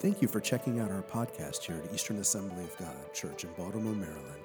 Thank 0.00 0.20
you 0.20 0.26
for 0.28 0.40
checking 0.40 0.80
out 0.80 0.90
our 0.90 1.02
podcast 1.02 1.62
here 1.62 1.76
at 1.76 1.94
Eastern 1.94 2.18
Assembly 2.18 2.64
of 2.64 2.76
God 2.78 2.96
Church 3.14 3.44
in 3.44 3.50
Baltimore, 3.56 3.94
Maryland. 3.94 4.42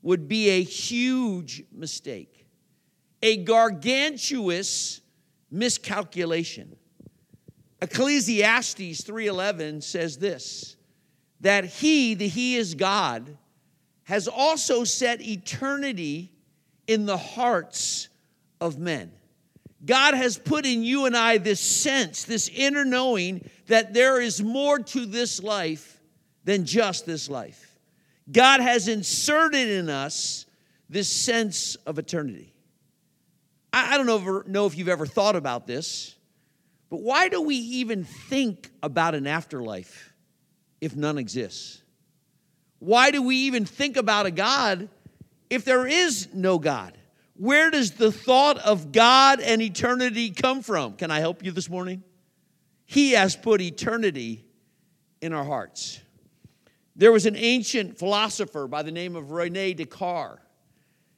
would 0.00 0.26
be 0.28 0.48
a 0.48 0.62
huge 0.62 1.62
mistake, 1.70 2.46
a 3.22 3.36
gargantuous 3.36 5.02
miscalculation. 5.50 6.74
Ecclesiastes 7.82 9.02
3:11 9.02 9.82
says 9.82 10.16
this 10.16 10.76
that 11.42 11.66
he, 11.66 12.14
the 12.14 12.28
he 12.28 12.56
is 12.56 12.74
God, 12.74 13.36
has 14.04 14.26
also 14.26 14.84
set 14.84 15.20
eternity 15.20 16.32
in 16.86 17.04
the 17.04 17.18
hearts 17.18 18.08
of 18.58 18.78
men. 18.78 19.12
God 19.84 20.14
has 20.14 20.38
put 20.38 20.64
in 20.64 20.82
you 20.82 21.04
and 21.04 21.14
I 21.14 21.36
this 21.36 21.60
sense, 21.60 22.24
this 22.24 22.48
inner 22.48 22.86
knowing 22.86 23.46
that 23.66 23.92
there 23.92 24.18
is 24.18 24.42
more 24.42 24.78
to 24.78 25.04
this 25.04 25.42
life 25.42 25.93
than 26.44 26.64
just 26.64 27.06
this 27.06 27.28
life. 27.28 27.78
God 28.30 28.60
has 28.60 28.88
inserted 28.88 29.68
in 29.68 29.88
us 29.88 30.46
this 30.88 31.08
sense 31.08 31.74
of 31.86 31.98
eternity. 31.98 32.52
I, 33.72 33.96
don't 33.96 34.06
know, 34.06 34.42
know 34.46 34.66
if 34.66 34.78
you've 34.78 34.88
ever 34.88 35.04
thought 35.04 35.34
about 35.34 35.66
this, 35.66 36.14
but 36.90 37.00
why 37.00 37.28
do 37.28 37.42
we 37.42 37.56
even 37.56 38.04
think 38.04 38.70
about 38.82 39.16
an 39.16 39.26
afterlife 39.26 40.12
if 40.80 40.94
none 40.94 41.18
exists? 41.18 41.82
Why 42.78 43.10
do 43.10 43.22
we 43.22 43.36
even 43.36 43.64
think 43.64 43.96
about 43.96 44.26
a 44.26 44.30
God 44.30 44.88
if 45.50 45.64
there 45.64 45.86
is 45.86 46.28
no 46.32 46.58
God? 46.58 46.96
Where 47.36 47.70
does 47.70 47.92
the 47.92 48.12
thought 48.12 48.58
of 48.58 48.92
God 48.92 49.40
and 49.40 49.60
eternity 49.60 50.30
come 50.30 50.62
from? 50.62 50.94
Can 50.94 51.10
I 51.10 51.18
help 51.18 51.44
you 51.44 51.50
this 51.50 51.68
morning? 51.68 52.04
He 52.86 53.12
has 53.12 53.34
put 53.34 53.60
eternity 53.60 54.44
in 55.20 55.32
our 55.32 55.44
hearts. 55.44 56.00
There 56.96 57.12
was 57.12 57.26
an 57.26 57.36
ancient 57.36 57.98
philosopher 57.98 58.68
by 58.68 58.82
the 58.82 58.92
name 58.92 59.16
of 59.16 59.32
Rene 59.32 59.74
Descartes. 59.74 60.40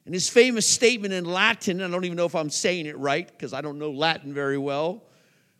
And 0.06 0.14
his 0.14 0.28
famous 0.28 0.66
statement 0.66 1.12
in 1.12 1.24
Latin, 1.24 1.82
I 1.82 1.88
don't 1.88 2.04
even 2.04 2.16
know 2.16 2.26
if 2.26 2.34
I'm 2.36 2.48
saying 2.48 2.86
it 2.86 2.96
right 2.96 3.26
because 3.26 3.52
I 3.52 3.60
don't 3.60 3.78
know 3.78 3.90
Latin 3.90 4.32
very 4.32 4.56
well, 4.56 5.02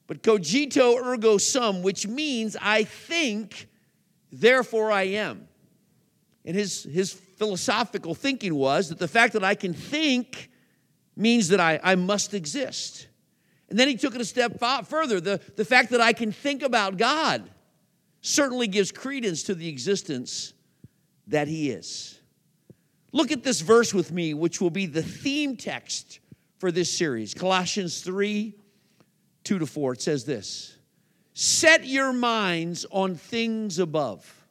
but 0.07 0.23
cogito 0.23 0.97
ergo 1.05 1.37
sum, 1.37 1.83
which 1.83 2.07
means 2.07 2.57
I 2.61 2.85
think, 2.85 3.69
therefore 4.31 4.93
I 4.93 5.03
am. 5.03 5.49
And 6.45 6.55
his, 6.55 6.85
his 6.85 7.13
philosophical 7.13 8.15
thinking 8.15 8.55
was 8.55 8.89
that 8.89 9.01
the 9.01 9.09
fact 9.09 9.33
that 9.33 9.43
I 9.43 9.57
can 9.57 9.75
think 9.75 10.49
means 11.17 11.49
that 11.49 11.59
I, 11.59 11.81
I 11.83 11.97
must 11.97 12.33
exist. 12.33 13.09
And 13.69 13.77
then 13.77 13.89
he 13.89 13.97
took 13.97 14.15
it 14.15 14.21
a 14.21 14.25
step 14.25 14.61
further 14.87 15.21
the, 15.21 15.41
the 15.57 15.65
fact 15.65 15.91
that 15.91 16.01
I 16.01 16.13
can 16.13 16.31
think 16.31 16.63
about 16.63 16.99
God 16.99 17.51
certainly 18.27 18.67
gives 18.67 18.91
credence 18.91 19.45
to 19.45 19.55
the 19.55 19.69
existence 19.69 20.53
that 21.29 21.47
he 21.47 21.71
is. 21.71 22.21
Look 23.13 23.31
at 23.31 23.45
this 23.45 23.61
verse 23.61 23.95
with 23.95 24.11
me, 24.11 24.35
which 24.35 24.61
will 24.61 24.71
be 24.71 24.87
the 24.87 25.03
theme 25.03 25.57
text 25.57 26.19
for 26.59 26.73
this 26.73 26.91
series 26.91 27.35
Colossians 27.35 28.01
3 28.01 28.55
2 29.45 29.59
to 29.61 29.67
4. 29.67 29.93
It 29.93 30.03
says 30.03 30.25
this 30.25 30.77
Set 31.35 31.87
your 31.87 32.13
minds 32.13 32.85
on 32.91 33.15
things 33.15 33.79
above, 33.79 34.47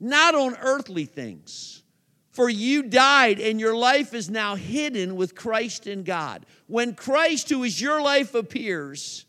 not 0.00 0.34
on 0.34 0.56
earthly 0.60 1.04
things. 1.04 1.82
For 2.30 2.48
you 2.48 2.84
died, 2.84 3.40
and 3.40 3.60
your 3.60 3.76
life 3.76 4.14
is 4.14 4.30
now 4.30 4.54
hidden 4.54 5.16
with 5.16 5.34
Christ 5.34 5.86
in 5.86 6.02
God. 6.02 6.46
When 6.66 6.94
Christ, 6.94 7.50
who 7.50 7.62
is 7.62 7.78
your 7.78 8.00
life, 8.00 8.34
appears, 8.34 9.26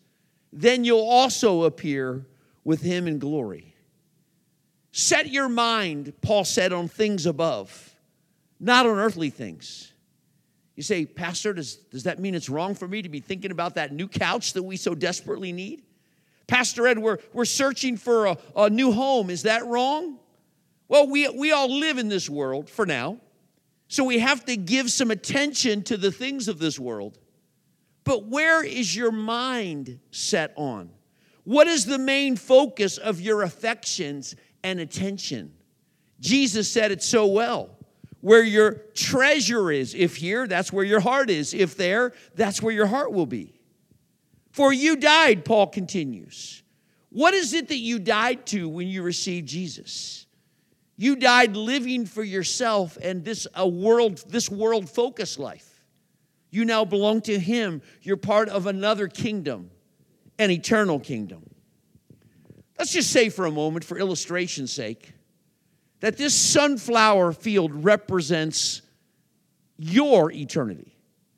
then 0.53 0.85
you'll 0.85 1.01
also 1.01 1.63
appear 1.63 2.25
with 2.63 2.81
him 2.81 3.05
in 3.05 3.19
glory. 3.19 3.72
Set 4.95 5.31
your 5.31 5.49
mind, 5.49 6.13
Paul 6.21 6.45
said, 6.45 6.71
on 6.71 6.87
things 6.87 7.25
above, 7.25 7.95
not 8.59 8.85
on 8.85 8.99
earthly 8.99 9.31
things. 9.31 9.91
You 10.75 10.83
say, 10.83 11.07
Pastor, 11.07 11.51
does, 11.51 11.77
does 11.77 12.03
that 12.03 12.19
mean 12.19 12.35
it's 12.35 12.47
wrong 12.47 12.75
for 12.75 12.87
me 12.87 13.01
to 13.01 13.09
be 13.09 13.19
thinking 13.19 13.49
about 13.49 13.73
that 13.75 13.91
new 13.91 14.07
couch 14.07 14.53
that 14.53 14.61
we 14.61 14.77
so 14.77 14.93
desperately 14.93 15.51
need? 15.51 15.81
Pastor 16.45 16.85
Ed, 16.85 16.99
we're, 16.99 17.17
we're 17.33 17.45
searching 17.45 17.97
for 17.97 18.27
a, 18.27 18.37
a 18.55 18.69
new 18.69 18.91
home. 18.91 19.31
Is 19.31 19.43
that 19.43 19.65
wrong? 19.65 20.19
Well, 20.87 21.07
we, 21.07 21.27
we 21.27 21.51
all 21.51 21.75
live 21.75 21.97
in 21.97 22.07
this 22.07 22.29
world 22.29 22.69
for 22.69 22.85
now, 22.85 23.17
so 23.87 24.03
we 24.03 24.19
have 24.19 24.45
to 24.45 24.55
give 24.55 24.91
some 24.91 25.09
attention 25.09 25.81
to 25.83 25.97
the 25.97 26.11
things 26.11 26.47
of 26.47 26.59
this 26.59 26.79
world. 26.79 27.17
But 28.03 28.27
where 28.27 28.63
is 28.63 28.95
your 28.95 29.11
mind 29.11 29.99
set 30.11 30.53
on? 30.55 30.91
What 31.45 31.65
is 31.65 31.87
the 31.87 31.97
main 31.97 32.35
focus 32.35 32.99
of 32.99 33.19
your 33.19 33.41
affections 33.41 34.35
and 34.63 34.79
attention. 34.79 35.53
Jesus 36.19 36.69
said 36.69 36.91
it 36.91 37.03
so 37.03 37.27
well. 37.27 37.69
Where 38.21 38.43
your 38.43 38.83
treasure 38.93 39.69
is, 39.69 39.93
if 39.93 40.15
here, 40.15 40.47
that's 40.47 40.71
where 40.71 40.85
your 40.85 41.01
heart 41.01 41.29
is. 41.29 41.53
If 41.53 41.75
there, 41.75 42.13
that's 42.35 42.61
where 42.61 42.73
your 42.73 42.85
heart 42.85 43.11
will 43.11 43.25
be. 43.25 43.59
For 44.51 44.71
you 44.71 44.95
died, 44.95 45.43
Paul 45.43 45.67
continues. 45.67 46.63
What 47.09 47.33
is 47.33 47.53
it 47.53 47.67
that 47.67 47.77
you 47.77 47.99
died 47.99 48.45
to 48.47 48.69
when 48.69 48.87
you 48.87 49.03
received 49.03 49.47
Jesus? 49.47 50.25
You 50.95 51.15
died 51.15 51.57
living 51.57 52.05
for 52.05 52.23
yourself 52.23 52.97
and 53.01 53.25
this 53.25 53.45
a 53.55 53.67
world 53.67 54.23
this 54.29 54.49
world 54.49 54.89
focused 54.89 55.39
life. 55.39 55.83
You 56.49 56.65
now 56.65 56.85
belong 56.85 57.21
to 57.21 57.37
him. 57.37 57.81
You're 58.01 58.15
part 58.15 58.47
of 58.47 58.67
another 58.67 59.07
kingdom, 59.07 59.71
an 60.37 60.51
eternal 60.51 60.99
kingdom. 60.99 61.52
Let's 62.77 62.93
just 62.93 63.11
say 63.11 63.29
for 63.29 63.45
a 63.45 63.51
moment, 63.51 63.85
for 63.85 63.97
illustration's 63.97 64.71
sake, 64.71 65.13
that 65.99 66.17
this 66.17 66.35
sunflower 66.35 67.33
field 67.33 67.83
represents 67.83 68.81
your 69.77 70.31
eternity. 70.31 70.95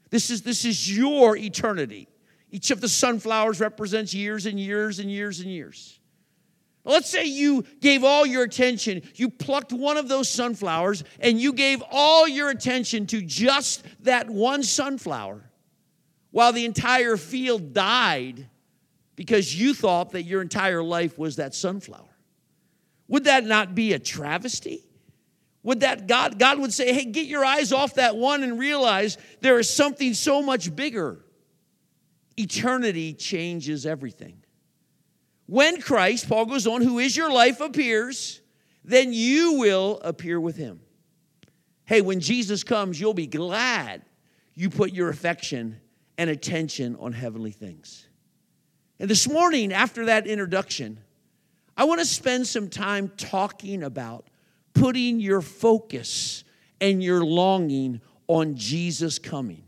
This 0.09 0.29
is, 0.29 0.41
this 0.41 0.65
is 0.65 0.97
your 0.97 1.35
eternity. 1.37 2.07
Each 2.51 2.71
of 2.71 2.81
the 2.81 2.87
sunflowers 2.87 3.59
represents 3.59 4.13
years 4.13 4.45
and 4.45 4.59
years 4.59 4.99
and 4.99 5.11
years 5.11 5.39
and 5.39 5.49
years. 5.49 5.99
Let's 6.85 7.09
say 7.09 7.25
you 7.25 7.65
gave 7.81 8.03
all 8.03 8.25
your 8.25 8.43
attention, 8.43 9.01
you 9.15 9.29
plucked 9.29 9.73
one 9.73 9.97
of 9.97 10.07
those 10.07 10.29
sunflowers, 10.29 11.03
and 11.19 11.41
you 11.41 11.51
gave 11.51 11.83
all 11.91 12.27
your 12.27 12.49
attention 12.49 13.07
to 13.07 13.21
just 13.21 13.83
that 14.03 14.29
one 14.29 14.61
sunflower, 14.61 15.49
while 16.29 16.53
the 16.53 16.65
entire 16.65 17.17
field 17.17 17.73
died 17.73 18.47
because 19.15 19.59
you 19.59 19.73
thought 19.73 20.11
that 20.11 20.23
your 20.23 20.41
entire 20.41 20.83
life 20.83 21.17
was 21.17 21.37
that 21.37 21.55
sunflower. 21.55 22.15
Would 23.07 23.25
that 23.25 23.45
not 23.45 23.75
be 23.75 23.93
a 23.93 23.99
travesty? 23.99 24.83
Would 25.63 25.79
that 25.79 26.07
God, 26.07 26.37
God 26.37 26.59
would 26.59 26.73
say, 26.73 26.93
hey, 26.93 27.05
get 27.05 27.25
your 27.25 27.43
eyes 27.43 27.71
off 27.71 27.95
that 27.95 28.15
one 28.15 28.43
and 28.43 28.59
realize 28.59 29.17
there 29.41 29.59
is 29.59 29.69
something 29.69 30.13
so 30.13 30.41
much 30.41 30.75
bigger. 30.75 31.25
Eternity 32.37 33.13
changes 33.13 33.85
everything. 33.85 34.43
When 35.47 35.81
Christ, 35.81 36.27
Paul 36.27 36.45
goes 36.45 36.67
on, 36.67 36.81
who 36.81 36.99
is 36.99 37.15
your 37.15 37.31
life, 37.31 37.61
appears, 37.61 38.41
then 38.83 39.13
you 39.13 39.53
will 39.53 39.99
appear 40.03 40.39
with 40.39 40.55
him. 40.55 40.81
Hey, 41.85 42.01
when 42.01 42.19
Jesus 42.19 42.63
comes, 42.63 42.99
you'll 42.99 43.13
be 43.13 43.27
glad 43.27 44.03
you 44.55 44.69
put 44.69 44.91
your 44.91 45.09
affection 45.09 45.79
and 46.17 46.29
attention 46.29 46.95
on 46.99 47.11
heavenly 47.11 47.51
things. 47.51 48.04
And 48.99 49.09
this 49.09 49.29
morning, 49.29 49.73
after 49.73 50.05
that 50.05 50.25
introduction, 50.27 50.99
I 51.75 51.83
want 51.83 51.99
to 51.99 52.05
spend 52.05 52.47
some 52.47 52.69
time 52.69 53.11
talking 53.17 53.83
about 53.83 54.29
putting 54.73 55.19
your 55.19 55.41
focus 55.41 56.43
and 56.79 57.03
your 57.03 57.23
longing 57.23 58.01
on 58.27 58.55
Jesus 58.55 59.19
coming. 59.19 59.63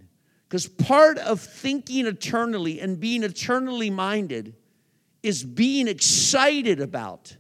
Because 0.47 0.67
part 0.67 1.17
of 1.17 1.41
thinking 1.41 2.05
eternally 2.05 2.79
and 2.79 2.99
being 2.99 3.23
eternally 3.23 3.89
minded 3.89 4.55
is 5.21 5.43
being 5.43 5.87
excited 5.87 6.79
about 6.79 7.35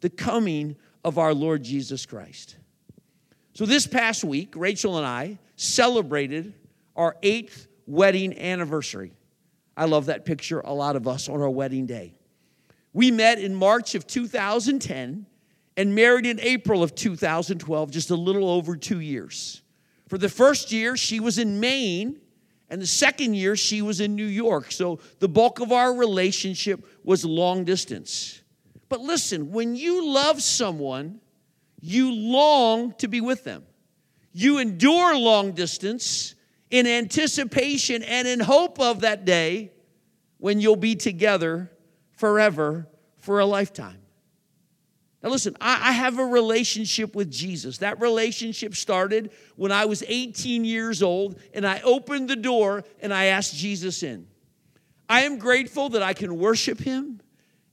the 0.00 0.10
coming 0.10 0.76
of 1.04 1.18
our 1.18 1.32
Lord 1.32 1.62
Jesus 1.62 2.04
Christ. 2.04 2.56
So, 3.54 3.64
this 3.64 3.86
past 3.86 4.24
week, 4.24 4.54
Rachel 4.56 4.98
and 4.98 5.06
I 5.06 5.38
celebrated 5.56 6.54
our 6.96 7.16
eighth 7.22 7.68
wedding 7.86 8.36
anniversary. 8.38 9.12
I 9.78 9.84
love 9.84 10.06
that 10.06 10.24
picture, 10.24 10.58
a 10.58 10.74
lot 10.74 10.96
of 10.96 11.06
us 11.06 11.28
on 11.28 11.40
our 11.40 11.48
wedding 11.48 11.86
day. 11.86 12.12
We 12.92 13.12
met 13.12 13.38
in 13.38 13.54
March 13.54 13.94
of 13.94 14.08
2010 14.08 15.24
and 15.76 15.94
married 15.94 16.26
in 16.26 16.40
April 16.40 16.82
of 16.82 16.96
2012, 16.96 17.90
just 17.92 18.10
a 18.10 18.16
little 18.16 18.50
over 18.50 18.76
two 18.76 18.98
years. 18.98 19.62
For 20.08 20.18
the 20.18 20.28
first 20.28 20.72
year, 20.72 20.96
she 20.96 21.20
was 21.20 21.38
in 21.38 21.60
Maine, 21.60 22.18
and 22.68 22.82
the 22.82 22.88
second 22.88 23.34
year, 23.34 23.54
she 23.54 23.80
was 23.80 24.00
in 24.00 24.16
New 24.16 24.26
York. 24.26 24.72
So 24.72 24.98
the 25.20 25.28
bulk 25.28 25.60
of 25.60 25.70
our 25.70 25.94
relationship 25.94 26.84
was 27.04 27.24
long 27.24 27.62
distance. 27.62 28.42
But 28.88 29.00
listen, 29.00 29.52
when 29.52 29.76
you 29.76 30.12
love 30.12 30.42
someone, 30.42 31.20
you 31.80 32.12
long 32.12 32.94
to 32.94 33.06
be 33.06 33.20
with 33.20 33.44
them. 33.44 33.62
You 34.32 34.58
endure 34.58 35.16
long 35.16 35.52
distance 35.52 36.34
in 36.70 36.86
anticipation 36.86 38.02
and 38.02 38.28
in 38.28 38.40
hope 38.40 38.78
of 38.80 39.00
that 39.00 39.24
day 39.24 39.72
when 40.38 40.60
you'll 40.60 40.76
be 40.76 40.94
together 40.94 41.70
forever 42.12 42.88
for 43.18 43.40
a 43.40 43.46
lifetime. 43.46 43.98
Now, 45.22 45.30
listen, 45.30 45.56
I, 45.60 45.88
I, 45.88 45.92
have 45.92 46.18
a 46.20 46.24
relationship 46.24 47.16
with 47.16 47.30
Jesus. 47.30 47.78
That 47.78 48.00
relationship 48.00 48.76
started 48.76 49.32
when 49.56 49.72
I 49.72 49.86
was 49.86 50.04
18 50.06 50.64
years 50.64 51.02
old 51.02 51.40
and 51.52 51.66
I 51.66 51.80
opened 51.80 52.30
the 52.30 52.36
door 52.36 52.84
and 53.00 53.12
I 53.12 53.26
asked 53.26 53.56
Jesus 53.56 54.04
in. 54.04 54.28
I 55.08 55.22
am 55.22 55.38
grateful 55.38 55.88
that 55.90 56.02
I 56.02 56.12
can 56.12 56.38
worship 56.38 56.78
him 56.78 57.20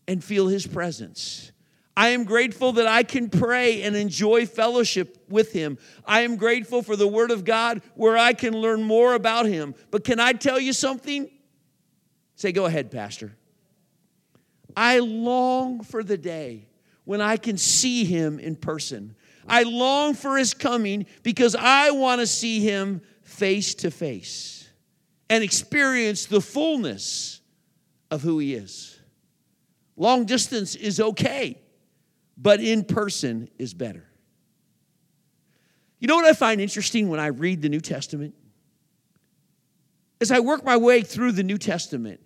and 0.07 0.23
feel 0.23 0.47
his 0.47 0.65
presence. 0.65 1.51
I 1.97 2.09
am 2.09 2.25
grateful 2.25 2.73
that 2.73 2.87
I 2.87 3.03
can 3.03 3.29
pray 3.29 3.83
and 3.83 3.95
enjoy 3.95 4.45
fellowship 4.45 5.25
with 5.29 5.53
him. 5.53 5.77
I 6.05 6.21
am 6.21 6.35
grateful 6.35 6.81
for 6.81 6.95
the 6.95 7.07
word 7.07 7.31
of 7.31 7.45
God 7.45 7.81
where 7.95 8.17
I 8.17 8.33
can 8.33 8.53
learn 8.53 8.83
more 8.83 9.13
about 9.13 9.45
him. 9.45 9.75
But 9.91 10.03
can 10.03 10.19
I 10.19 10.33
tell 10.33 10.59
you 10.59 10.73
something? 10.73 11.29
Say, 12.35 12.51
go 12.51 12.65
ahead, 12.65 12.91
Pastor. 12.91 13.37
I 14.75 14.99
long 14.99 15.83
for 15.83 16.03
the 16.03 16.17
day 16.17 16.67
when 17.05 17.21
I 17.21 17.37
can 17.37 17.57
see 17.57 18.03
him 18.03 18.39
in 18.39 18.57
person. 18.57 19.15
I 19.47 19.63
long 19.63 20.15
for 20.15 20.37
his 20.37 20.53
coming 20.53 21.05
because 21.23 21.55
I 21.55 21.91
want 21.91 22.19
to 22.19 22.27
see 22.27 22.59
him 22.59 23.01
face 23.21 23.73
to 23.75 23.91
face 23.91 24.67
and 25.29 25.43
experience 25.43 26.25
the 26.25 26.41
fullness 26.41 27.41
of 28.11 28.21
who 28.21 28.39
he 28.39 28.53
is. 28.53 28.99
Long 29.95 30.25
distance 30.25 30.75
is 30.75 30.99
okay, 30.99 31.61
but 32.37 32.59
in 32.59 32.83
person 32.83 33.49
is 33.57 33.73
better. 33.73 34.05
You 35.99 36.07
know 36.07 36.15
what 36.15 36.25
I 36.25 36.33
find 36.33 36.59
interesting 36.59 37.09
when 37.09 37.19
I 37.19 37.27
read 37.27 37.61
the 37.61 37.69
New 37.69 37.79
Testament? 37.79 38.35
As 40.21 40.31
I 40.31 40.39
work 40.39 40.63
my 40.63 40.77
way 40.77 41.01
through 41.01 41.33
the 41.33 41.43
New 41.43 41.57
Testament, 41.57 42.21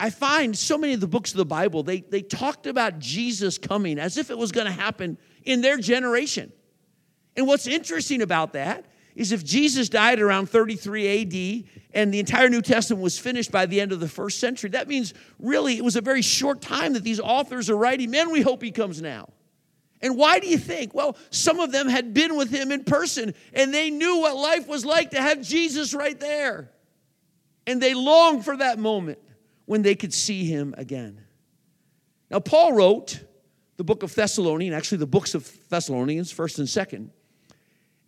I 0.00 0.10
find 0.10 0.56
so 0.56 0.76
many 0.76 0.94
of 0.94 1.00
the 1.00 1.06
books 1.06 1.30
of 1.30 1.36
the 1.36 1.44
Bible, 1.44 1.82
they, 1.82 2.00
they 2.00 2.22
talked 2.22 2.66
about 2.66 2.98
Jesus 2.98 3.58
coming 3.58 3.98
as 3.98 4.16
if 4.16 4.30
it 4.30 4.38
was 4.38 4.50
going 4.50 4.66
to 4.66 4.72
happen 4.72 5.18
in 5.44 5.60
their 5.60 5.76
generation. 5.76 6.52
And 7.36 7.46
what's 7.46 7.66
interesting 7.66 8.22
about 8.22 8.54
that 8.54 8.86
is 9.14 9.30
if 9.30 9.44
Jesus 9.44 9.88
died 9.88 10.20
around 10.20 10.48
33 10.48 11.22
AD 11.22 11.64
and 11.94 12.12
the 12.12 12.18
entire 12.18 12.48
New 12.48 12.62
Testament 12.62 13.02
was 13.02 13.18
finished 13.18 13.52
by 13.52 13.66
the 13.66 13.80
end 13.80 13.92
of 13.92 14.00
the 14.00 14.08
first 14.08 14.40
century, 14.40 14.70
that 14.70 14.88
means 14.88 15.14
really 15.38 15.76
it 15.76 15.84
was 15.84 15.96
a 15.96 16.00
very 16.00 16.22
short 16.22 16.60
time 16.60 16.94
that 16.94 17.04
these 17.04 17.20
authors 17.20 17.68
are 17.70 17.76
writing. 17.76 18.10
Man, 18.10 18.30
we 18.32 18.40
hope 18.40 18.62
he 18.62 18.70
comes 18.70 19.00
now. 19.02 19.28
And 20.02 20.16
why 20.16 20.40
do 20.40 20.48
you 20.48 20.58
think? 20.58 20.94
Well, 20.94 21.16
some 21.30 21.60
of 21.60 21.70
them 21.70 21.88
had 21.88 22.12
been 22.12 22.36
with 22.36 22.50
him 22.50 22.72
in 22.72 22.84
person 22.84 23.34
and 23.52 23.72
they 23.72 23.88
knew 23.88 24.18
what 24.18 24.36
life 24.36 24.66
was 24.66 24.84
like 24.84 25.12
to 25.12 25.22
have 25.22 25.40
Jesus 25.42 25.94
right 25.94 26.18
there. 26.18 26.70
And 27.66 27.80
they 27.80 27.94
longed 27.94 28.44
for 28.44 28.56
that 28.56 28.78
moment 28.80 29.20
when 29.64 29.82
they 29.82 29.94
could 29.94 30.12
see 30.12 30.44
him 30.44 30.74
again. 30.76 31.20
Now, 32.30 32.40
Paul 32.40 32.72
wrote 32.72 33.20
the 33.76 33.84
book 33.84 34.02
of 34.02 34.14
Thessalonians, 34.14 34.74
actually, 34.74 34.98
the 34.98 35.06
books 35.06 35.34
of 35.34 35.50
Thessalonians, 35.68 36.32
1st 36.32 36.58
and 36.58 36.68
2nd. 36.68 37.10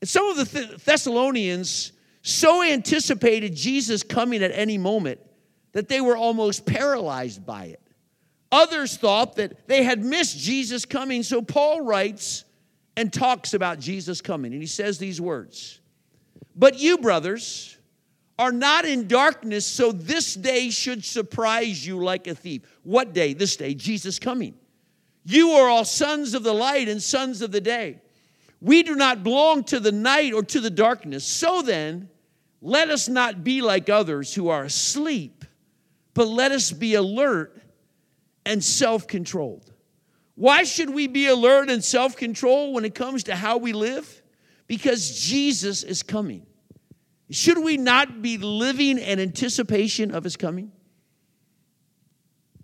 And 0.01 0.09
some 0.09 0.27
of 0.27 0.37
the 0.37 0.81
Thessalonians 0.85 1.93
so 2.23 2.63
anticipated 2.63 3.55
Jesus 3.55 4.03
coming 4.03 4.43
at 4.43 4.51
any 4.53 4.79
moment 4.79 5.21
that 5.73 5.89
they 5.89 6.01
were 6.01 6.17
almost 6.17 6.67
paralyzed 6.67 7.47
by 7.47 7.67
it. 7.67 7.84
Others 8.55 8.99
thought 8.99 9.35
that 9.35 9.67
they 9.67 9.83
had 9.83 10.05
missed 10.05 10.39
Jesus 10.39 10.85
coming, 10.85 11.25
so 11.25 11.43
Paul 11.43 11.81
writes 11.81 12.45
and 12.97 13.13
talks 13.13 13.53
about 13.53 13.81
Jesus 13.81 14.21
coming. 14.21 14.53
And 14.53 14.63
he 14.63 14.69
says 14.69 14.97
these 14.97 15.21
words 15.21 15.81
But 16.55 16.79
you, 16.79 16.99
brothers, 16.99 17.77
are 18.39 18.53
not 18.53 18.85
in 18.85 19.09
darkness, 19.09 19.67
so 19.67 19.91
this 19.91 20.35
day 20.35 20.71
should 20.71 21.05
surprise 21.05 21.85
you 21.85 21.99
like 21.99 22.29
a 22.29 22.35
thief. 22.37 22.63
What 22.85 23.13
day? 23.13 23.35
This 23.35 23.57
day, 23.57 23.75
Jesus 23.75 24.21
coming. 24.21 24.55
You 25.25 25.51
are 25.51 25.69
all 25.69 25.85
sons 25.85 26.33
of 26.33 26.45
the 26.45 26.55
light 26.55 26.89
and 26.89 27.03
sons 27.03 27.43
of 27.43 27.51
the 27.51 27.61
day. 27.61 28.03
We 28.61 28.85
do 28.85 28.95
not 28.95 29.25
belong 29.25 29.65
to 29.65 29.81
the 29.81 29.91
night 29.91 30.33
or 30.33 30.45
to 30.45 30.61
the 30.61 30.71
darkness. 30.71 31.25
So 31.25 31.61
then, 31.61 32.09
let 32.63 32.89
us 32.89 33.09
not 33.09 33.43
be 33.43 33.63
like 33.63 33.89
others 33.89 34.33
who 34.33 34.49
are 34.49 34.63
asleep, 34.63 35.45
but 36.15 36.29
let 36.29 36.53
us 36.53 36.71
be 36.71 36.95
alert 36.95 37.61
and 38.45 38.63
self 38.63 39.07
controlled. 39.07 39.73
Why 40.35 40.65
should 40.65 40.91
we 40.91 41.07
be 41.07 41.27
alert 41.27 41.71
and 41.71 41.83
self 41.83 42.17
control 42.17 42.73
when 42.73 42.85
it 42.85 42.95
comes 42.95 43.25
to 43.25 43.37
how 43.37 43.59
we 43.59 43.73
live? 43.73 44.23
Because 44.67 45.21
Jesus 45.21 45.83
is 45.83 46.03
coming. 46.03 46.47
Should 47.31 47.63
we 47.63 47.77
not 47.77 48.23
be 48.23 48.39
living 48.39 48.99
in 48.99 49.21
anticipation 49.21 50.15
of 50.15 50.25
his 50.25 50.37
coming? 50.37 50.73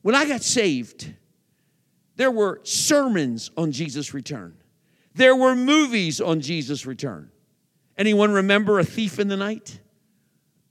When 0.03 0.15
I 0.15 0.27
got 0.27 0.43
saved, 0.43 1.13
there 2.17 2.31
were 2.31 2.61
sermons 2.65 3.51
on 3.57 3.73
Jesus' 3.73 4.15
return. 4.15 4.57
There 5.15 5.37
were 5.37 5.55
movies 5.55 6.21
on 6.21 6.41
Jesus' 6.41 6.87
return. 6.87 7.31
Anyone 7.99 8.33
remember 8.33 8.79
A 8.79 8.85
Thief 8.85 9.19
in 9.19 9.29
the 9.29 9.37
Night? 9.37 9.81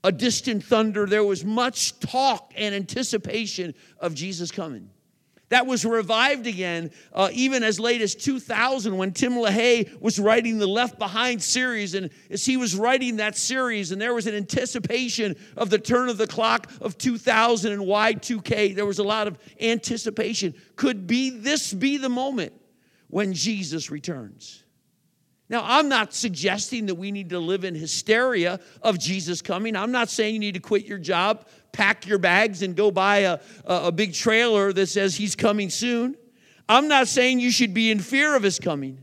A 0.02 0.10
Distant 0.10 0.64
Thunder. 0.64 1.06
There 1.06 1.24
was 1.24 1.44
much 1.44 1.98
talk 2.00 2.52
and 2.56 2.74
anticipation 2.74 3.74
of 3.98 4.14
Jesus 4.14 4.50
coming. 4.50 4.90
That 5.50 5.66
was 5.66 5.84
revived 5.84 6.46
again 6.46 6.92
uh, 7.12 7.28
even 7.32 7.64
as 7.64 7.80
late 7.80 8.00
as 8.00 8.14
2000 8.14 8.96
when 8.96 9.12
Tim 9.12 9.32
LaHaye 9.32 10.00
was 10.00 10.18
writing 10.18 10.58
the 10.58 10.66
Left 10.66 10.98
Behind 10.98 11.42
series. 11.42 11.94
And 11.94 12.10
as 12.30 12.46
he 12.46 12.56
was 12.56 12.76
writing 12.76 13.16
that 13.16 13.36
series, 13.36 13.90
and 13.90 14.00
there 14.00 14.14
was 14.14 14.28
an 14.28 14.34
anticipation 14.34 15.36
of 15.56 15.68
the 15.68 15.78
turn 15.78 16.08
of 16.08 16.18
the 16.18 16.28
clock 16.28 16.70
of 16.80 16.96
2000 16.98 17.72
and 17.72 17.82
Y2K, 17.82 18.76
there 18.76 18.86
was 18.86 19.00
a 19.00 19.04
lot 19.04 19.26
of 19.26 19.38
anticipation. 19.60 20.54
Could 20.76 21.08
be 21.08 21.30
this 21.30 21.74
be 21.74 21.96
the 21.96 22.08
moment 22.08 22.52
when 23.08 23.32
Jesus 23.32 23.90
returns? 23.90 24.62
Now, 25.50 25.64
I'm 25.64 25.88
not 25.88 26.14
suggesting 26.14 26.86
that 26.86 26.94
we 26.94 27.10
need 27.10 27.30
to 27.30 27.40
live 27.40 27.64
in 27.64 27.74
hysteria 27.74 28.60
of 28.82 29.00
Jesus 29.00 29.42
coming. 29.42 29.74
I'm 29.74 29.90
not 29.90 30.08
saying 30.08 30.34
you 30.34 30.38
need 30.38 30.54
to 30.54 30.60
quit 30.60 30.86
your 30.86 30.96
job, 30.96 31.44
pack 31.72 32.06
your 32.06 32.18
bags, 32.18 32.62
and 32.62 32.76
go 32.76 32.92
buy 32.92 33.18
a, 33.18 33.40
a, 33.64 33.90
big 33.90 34.14
trailer 34.14 34.72
that 34.72 34.86
says 34.86 35.16
he's 35.16 35.34
coming 35.34 35.68
soon. 35.68 36.16
I'm 36.68 36.86
not 36.86 37.08
saying 37.08 37.40
you 37.40 37.50
should 37.50 37.74
be 37.74 37.90
in 37.90 37.98
fear 37.98 38.36
of 38.36 38.44
his 38.44 38.60
coming. 38.60 39.02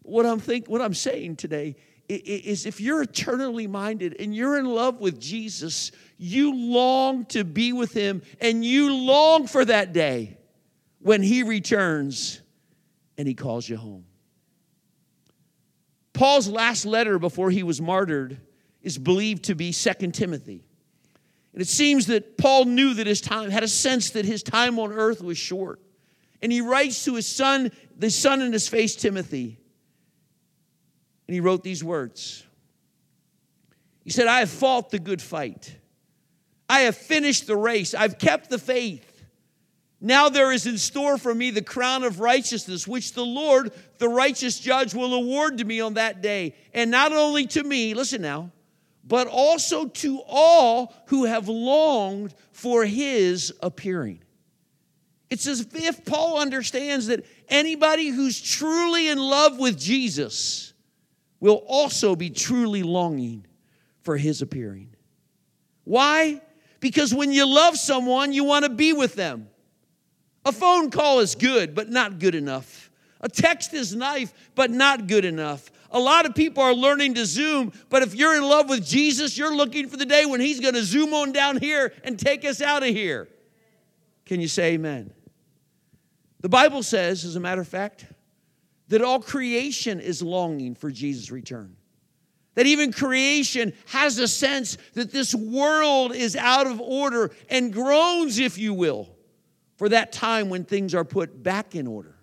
What 0.00 0.24
I'm 0.24 0.40
think, 0.40 0.66
what 0.66 0.80
I'm 0.80 0.94
saying 0.94 1.36
today 1.36 1.76
is 2.08 2.64
if 2.64 2.80
you're 2.80 3.02
eternally 3.02 3.66
minded 3.66 4.16
and 4.18 4.34
you're 4.34 4.58
in 4.58 4.64
love 4.64 4.98
with 4.98 5.20
Jesus, 5.20 5.92
you 6.16 6.54
long 6.54 7.26
to 7.26 7.44
be 7.44 7.74
with 7.74 7.92
him 7.92 8.22
and 8.40 8.64
you 8.64 8.94
long 8.94 9.46
for 9.46 9.62
that 9.66 9.92
day 9.92 10.38
when 11.00 11.22
he 11.22 11.42
returns 11.42 12.40
and 13.18 13.28
he 13.28 13.34
calls 13.34 13.68
you 13.68 13.76
home. 13.76 14.06
Paul's 16.14 16.48
last 16.48 16.86
letter 16.86 17.18
before 17.18 17.50
he 17.50 17.62
was 17.62 17.82
martyred 17.82 18.40
is 18.80 18.96
believed 18.96 19.44
to 19.44 19.54
be 19.54 19.72
Second 19.72 20.14
Timothy. 20.14 20.64
And 21.52 21.60
it 21.60 21.68
seems 21.68 22.06
that 22.06 22.38
Paul 22.38 22.64
knew 22.64 22.94
that 22.94 23.06
his 23.06 23.20
time, 23.20 23.50
had 23.50 23.62
a 23.62 23.68
sense 23.68 24.10
that 24.10 24.24
his 24.24 24.42
time 24.42 24.78
on 24.78 24.92
earth 24.92 25.22
was 25.22 25.36
short. 25.36 25.80
And 26.40 26.50
he 26.50 26.60
writes 26.60 27.04
to 27.04 27.14
his 27.14 27.26
son, 27.26 27.70
the 27.96 28.10
son 28.10 28.42
in 28.42 28.52
his 28.52 28.68
face, 28.68 28.96
Timothy. 28.96 29.58
And 31.26 31.34
he 31.34 31.40
wrote 31.40 31.62
these 31.62 31.82
words 31.82 32.44
He 34.04 34.10
said, 34.10 34.26
I 34.26 34.40
have 34.40 34.50
fought 34.50 34.90
the 34.90 34.98
good 34.98 35.22
fight. 35.22 35.76
I 36.68 36.80
have 36.80 36.96
finished 36.96 37.46
the 37.46 37.56
race. 37.56 37.94
I've 37.94 38.18
kept 38.18 38.50
the 38.50 38.58
faith. 38.58 39.10
Now 40.00 40.28
there 40.28 40.52
is 40.52 40.66
in 40.66 40.76
store 40.76 41.16
for 41.16 41.34
me 41.34 41.50
the 41.50 41.62
crown 41.62 42.04
of 42.04 42.20
righteousness, 42.20 42.86
which 42.86 43.14
the 43.14 43.24
Lord, 43.24 43.72
the 44.04 44.10
righteous 44.10 44.58
judge, 44.58 44.92
will 44.92 45.14
award 45.14 45.56
to 45.56 45.64
me 45.64 45.80
on 45.80 45.94
that 45.94 46.20
day. 46.20 46.54
And 46.74 46.90
not 46.90 47.14
only 47.14 47.46
to 47.46 47.64
me, 47.64 47.94
listen 47.94 48.20
now, 48.20 48.50
but 49.02 49.28
also 49.28 49.86
to 49.86 50.20
all 50.28 50.92
who 51.06 51.24
have 51.24 51.48
longed 51.48 52.34
for 52.52 52.84
his 52.84 53.50
appearing. 53.62 54.22
It's 55.30 55.46
as 55.46 55.66
if 55.72 56.04
Paul 56.04 56.38
understands 56.38 57.06
that 57.06 57.24
anybody 57.48 58.08
who's 58.08 58.38
truly 58.42 59.08
in 59.08 59.16
love 59.16 59.58
with 59.58 59.78
Jesus 59.78 60.74
will 61.40 61.64
also 61.66 62.14
be 62.14 62.28
truly 62.28 62.82
longing 62.82 63.46
for 64.02 64.18
his 64.18 64.42
appearing. 64.42 64.94
Why? 65.84 66.42
Because 66.80 67.14
when 67.14 67.32
you 67.32 67.46
love 67.46 67.78
someone, 67.78 68.34
you 68.34 68.44
want 68.44 68.66
to 68.66 68.70
be 68.70 68.92
with 68.92 69.14
them. 69.14 69.48
A 70.44 70.52
phone 70.52 70.90
call 70.90 71.20
is 71.20 71.34
good, 71.34 71.74
but 71.74 71.88
not 71.88 72.18
good 72.18 72.34
enough. 72.34 72.83
A 73.24 73.28
text 73.28 73.72
is 73.72 73.96
nice, 73.96 74.32
but 74.54 74.70
not 74.70 75.06
good 75.06 75.24
enough. 75.24 75.72
A 75.90 75.98
lot 75.98 76.26
of 76.26 76.34
people 76.34 76.62
are 76.62 76.74
learning 76.74 77.14
to 77.14 77.24
Zoom, 77.24 77.72
but 77.88 78.02
if 78.02 78.14
you're 78.14 78.36
in 78.36 78.42
love 78.42 78.68
with 78.68 78.84
Jesus, 78.84 79.38
you're 79.38 79.56
looking 79.56 79.88
for 79.88 79.96
the 79.96 80.04
day 80.04 80.26
when 80.26 80.40
He's 80.40 80.60
going 80.60 80.74
to 80.74 80.84
zoom 80.84 81.14
on 81.14 81.32
down 81.32 81.56
here 81.56 81.94
and 82.04 82.18
take 82.18 82.44
us 82.44 82.60
out 82.60 82.82
of 82.82 82.90
here. 82.90 83.28
Can 84.26 84.42
you 84.42 84.48
say 84.48 84.74
amen? 84.74 85.10
The 86.40 86.50
Bible 86.50 86.82
says, 86.82 87.24
as 87.24 87.34
a 87.34 87.40
matter 87.40 87.62
of 87.62 87.68
fact, 87.68 88.04
that 88.88 89.00
all 89.00 89.20
creation 89.20 90.00
is 90.00 90.20
longing 90.20 90.74
for 90.74 90.90
Jesus' 90.90 91.30
return. 91.30 91.76
That 92.56 92.66
even 92.66 92.92
creation 92.92 93.72
has 93.86 94.18
a 94.18 94.28
sense 94.28 94.76
that 94.92 95.12
this 95.12 95.34
world 95.34 96.14
is 96.14 96.36
out 96.36 96.66
of 96.66 96.78
order 96.78 97.30
and 97.48 97.72
groans, 97.72 98.38
if 98.38 98.58
you 98.58 98.74
will, 98.74 99.08
for 99.78 99.88
that 99.88 100.12
time 100.12 100.50
when 100.50 100.64
things 100.64 100.94
are 100.94 101.04
put 101.04 101.42
back 101.42 101.74
in 101.74 101.86
order. 101.86 102.13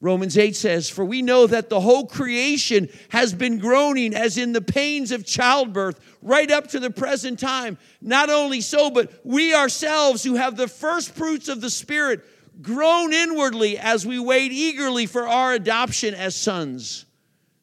Romans 0.00 0.36
8 0.36 0.54
says, 0.54 0.90
For 0.90 1.04
we 1.04 1.22
know 1.22 1.46
that 1.46 1.70
the 1.70 1.80
whole 1.80 2.06
creation 2.06 2.88
has 3.08 3.32
been 3.32 3.58
groaning 3.58 4.14
as 4.14 4.36
in 4.36 4.52
the 4.52 4.60
pains 4.60 5.10
of 5.10 5.24
childbirth 5.24 5.98
right 6.20 6.50
up 6.50 6.68
to 6.68 6.80
the 6.80 6.90
present 6.90 7.38
time. 7.38 7.78
Not 8.02 8.28
only 8.28 8.60
so, 8.60 8.90
but 8.90 9.12
we 9.24 9.54
ourselves 9.54 10.22
who 10.22 10.34
have 10.34 10.56
the 10.56 10.68
first 10.68 11.14
fruits 11.14 11.48
of 11.48 11.60
the 11.60 11.70
Spirit 11.70 12.22
groan 12.60 13.12
inwardly 13.12 13.78
as 13.78 14.06
we 14.06 14.18
wait 14.18 14.52
eagerly 14.52 15.06
for 15.06 15.26
our 15.26 15.54
adoption 15.54 16.14
as 16.14 16.34
sons, 16.34 17.06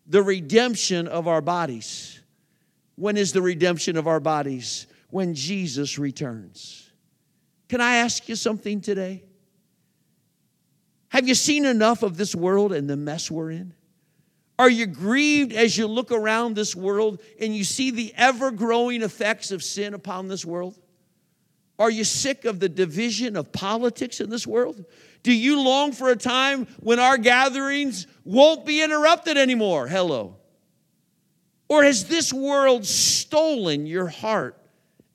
the 0.08 0.24
redemption 0.24 1.08
of 1.08 1.28
our 1.28 1.42
bodies. 1.42 2.20
When 2.96 3.18
is 3.18 3.32
the 3.32 3.42
redemption 3.42 3.96
of 3.96 4.08
our 4.08 4.20
bodies? 4.20 4.88
When 5.10 5.36
Jesus 5.36 6.00
returns. 6.00 6.90
Can 7.70 7.82
I 7.82 7.98
ask 7.98 8.28
you 8.28 8.36
something 8.36 8.82
today? 8.82 9.24
Have 11.14 11.28
you 11.28 11.36
seen 11.36 11.66
enough 11.66 12.02
of 12.02 12.18
this 12.18 12.34
world 12.34 12.74
and 12.74 12.90
the 12.90 12.98
mess 12.98 13.30
we're 13.30 13.52
in? 13.52 13.76
Are 14.58 14.70
you 14.70 14.88
grieved 14.88 15.54
as 15.54 15.78
you 15.78 15.86
look 15.86 16.12
around 16.12 16.56
this 16.56 16.76
world 16.76 17.22
and 17.40 17.56
you 17.56 17.64
see 17.64 17.92
the 17.92 18.12
ever 18.18 18.50
growing 18.50 19.04
effects 19.04 19.52
of 19.52 19.62
sin 19.62 19.94
upon 19.94 20.28
this 20.28 20.44
world? 20.44 20.76
Are 21.78 21.92
you 21.92 22.04
sick 22.04 22.46
of 22.46 22.60
the 22.60 22.68
division 22.68 23.36
of 23.36 23.52
politics 23.52 24.22
in 24.22 24.32
this 24.32 24.48
world? 24.48 24.86
Do 25.22 25.32
you 25.32 25.62
long 25.62 25.92
for 25.92 26.10
a 26.10 26.16
time 26.16 26.66
when 26.80 26.98
our 26.98 27.20
gatherings 27.20 28.08
won't 28.26 28.66
be 28.66 28.82
interrupted 28.82 29.38
anymore? 29.38 29.88
Hello. 29.88 30.38
Or 31.70 31.84
has 31.84 32.08
this 32.08 32.34
world 32.34 32.88
stolen 32.88 33.86
your 33.86 34.08
heart 34.08 34.60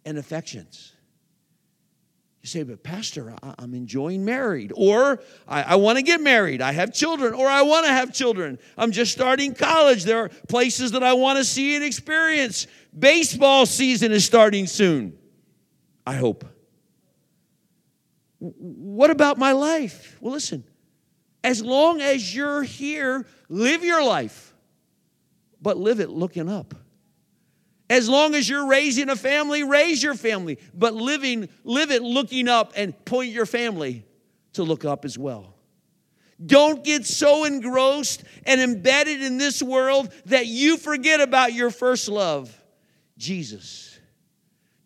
and 0.04 0.16
affections? 0.16 0.92
Say, 2.48 2.62
but 2.62 2.82
Pastor, 2.82 3.34
I, 3.42 3.54
am 3.62 3.74
enjoying 3.74 4.24
married, 4.24 4.72
or 4.74 5.20
I, 5.46 5.62
I 5.62 5.76
want 5.76 5.98
to 5.98 6.02
get 6.02 6.20
married, 6.20 6.62
I 6.62 6.72
have 6.72 6.94
children, 6.94 7.34
or 7.34 7.46
I 7.46 7.60
want 7.60 7.84
to 7.84 7.92
have 7.92 8.12
children. 8.14 8.58
I'm 8.78 8.90
just 8.90 9.12
starting 9.12 9.54
college. 9.54 10.04
There 10.04 10.18
are 10.18 10.30
places 10.48 10.92
that 10.92 11.02
I 11.02 11.12
want 11.12 11.36
to 11.38 11.44
see 11.44 11.76
and 11.76 11.84
experience. 11.84 12.66
Baseball 12.98 13.66
season 13.66 14.12
is 14.12 14.24
starting 14.24 14.66
soon. 14.66 15.18
I 16.06 16.14
hope. 16.14 16.46
What 18.38 19.10
about 19.10 19.36
my 19.36 19.52
life? 19.52 20.16
Well, 20.22 20.32
listen, 20.32 20.64
as 21.44 21.62
long 21.62 22.00
as 22.00 22.34
you're 22.34 22.62
here, 22.62 23.26
live 23.50 23.84
your 23.84 24.02
life, 24.02 24.54
but 25.60 25.76
live 25.76 26.00
it 26.00 26.08
looking 26.08 26.48
up. 26.48 26.74
As 27.90 28.08
long 28.08 28.34
as 28.34 28.48
you're 28.48 28.66
raising 28.66 29.08
a 29.08 29.16
family, 29.16 29.62
raise 29.62 30.02
your 30.02 30.14
family, 30.14 30.58
but 30.74 30.94
living, 30.94 31.48
live 31.64 31.90
it 31.90 32.02
looking 32.02 32.48
up 32.48 32.72
and 32.76 32.94
point 33.04 33.32
your 33.32 33.46
family 33.46 34.04
to 34.54 34.62
look 34.62 34.84
up 34.84 35.04
as 35.04 35.18
well. 35.18 35.54
Don't 36.44 36.84
get 36.84 37.06
so 37.06 37.44
engrossed 37.44 38.22
and 38.44 38.60
embedded 38.60 39.22
in 39.22 39.38
this 39.38 39.62
world 39.62 40.12
that 40.26 40.46
you 40.46 40.76
forget 40.76 41.20
about 41.20 41.52
your 41.52 41.70
first 41.70 42.08
love, 42.08 42.56
Jesus. 43.16 43.98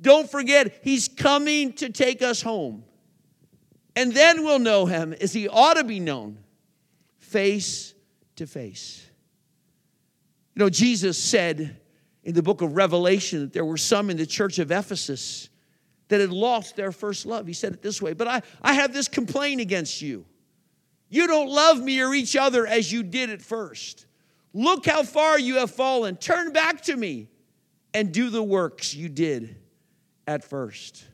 Don't 0.01 0.31
forget, 0.31 0.81
He's 0.83 1.09
coming 1.09 1.73
to 1.75 1.91
take 1.91 2.23
us 2.23 2.41
home. 2.41 2.85
And 3.95 4.13
then 4.13 4.45
we'll 4.45 4.59
know 4.59 4.87
Him 4.87 5.13
as 5.13 5.33
He 5.33 5.49
ought 5.49 5.75
to 5.75 5.85
be 5.85 6.01
known, 6.01 6.39
face 7.19 7.93
to 8.37 8.47
face. 8.47 9.07
You 10.55 10.61
know, 10.61 10.71
Jesus 10.71 11.19
said, 11.19 11.79
in 12.25 12.35
the 12.35 12.43
book 12.43 12.63
of 12.63 12.77
Revelation 12.77 13.41
that 13.41 13.53
there 13.53 13.65
were 13.65 13.77
some 13.77 14.11
in 14.11 14.17
the 14.17 14.27
church 14.27 14.59
of 14.59 14.71
Ephesus 14.71 15.49
that 16.09 16.21
had 16.21 16.31
lost 16.31 16.77
their 16.77 16.93
first 16.93 17.27
love. 17.27 17.47
He 17.47 17.53
said 17.53 17.73
it 17.73 17.83
this 17.83 18.01
way 18.01 18.13
But 18.13 18.29
I, 18.29 18.43
I 18.61 18.75
have 18.75 18.93
this 18.93 19.09
complaint 19.09 19.61
against 19.61 20.03
you. 20.03 20.25
You 21.09 21.27
don't 21.27 21.49
love 21.49 21.81
me 21.81 22.01
or 22.01 22.15
each 22.15 22.37
other 22.37 22.67
as 22.67 22.91
you 22.91 23.03
did 23.03 23.31
at 23.31 23.43
first. 23.43 24.07
Look 24.55 24.87
how 24.87 25.03
far 25.03 25.39
you 25.39 25.57
have 25.57 25.71
fallen. 25.71 26.17
Turn 26.17 26.53
back 26.53 26.83
to 26.83 26.97
me 26.97 27.29
and 27.95 28.13
do 28.13 28.31
the 28.31 28.43
works 28.43 28.95
you 28.95 29.09
did 29.09 29.57
at 30.27 30.45
first. 30.45 31.05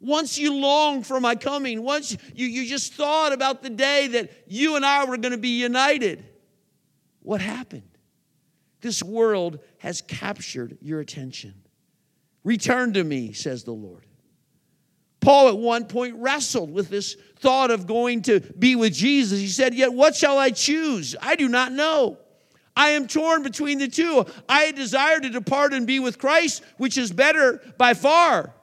Once 0.00 0.38
you 0.38 0.54
longed 0.54 1.06
for 1.06 1.20
my 1.20 1.36
coming, 1.36 1.82
once 1.82 2.16
you, 2.34 2.46
you 2.46 2.66
just 2.66 2.94
thought 2.94 3.32
about 3.32 3.62
the 3.62 3.70
day 3.70 4.08
that 4.08 4.32
you 4.48 4.74
and 4.74 4.84
I 4.84 5.04
were 5.04 5.16
going 5.16 5.32
to 5.32 5.38
be 5.38 5.60
united, 5.60 6.24
what 7.20 7.40
happened? 7.40 7.88
This 8.80 9.02
world 9.02 9.60
has 9.82 10.00
captured 10.00 10.78
your 10.80 11.00
attention. 11.00 11.52
Return 12.44 12.92
to 12.92 13.02
me, 13.02 13.32
says 13.32 13.64
the 13.64 13.72
Lord. 13.72 14.06
Paul 15.20 15.48
at 15.48 15.58
one 15.58 15.86
point 15.86 16.14
wrestled 16.18 16.70
with 16.70 16.88
this 16.88 17.16
thought 17.40 17.72
of 17.72 17.88
going 17.88 18.22
to 18.22 18.38
be 18.38 18.76
with 18.76 18.94
Jesus. 18.94 19.40
He 19.40 19.48
said, 19.48 19.74
Yet 19.74 19.92
what 19.92 20.14
shall 20.14 20.38
I 20.38 20.50
choose? 20.50 21.16
I 21.20 21.34
do 21.34 21.48
not 21.48 21.72
know. 21.72 22.18
I 22.76 22.90
am 22.90 23.08
torn 23.08 23.42
between 23.42 23.78
the 23.78 23.88
two. 23.88 24.24
I 24.48 24.70
desire 24.70 25.18
to 25.18 25.28
depart 25.28 25.72
and 25.72 25.84
be 25.84 25.98
with 25.98 26.16
Christ, 26.16 26.62
which 26.76 26.96
is 26.96 27.10
better 27.10 27.60
by 27.76 27.94
far. 27.94 28.54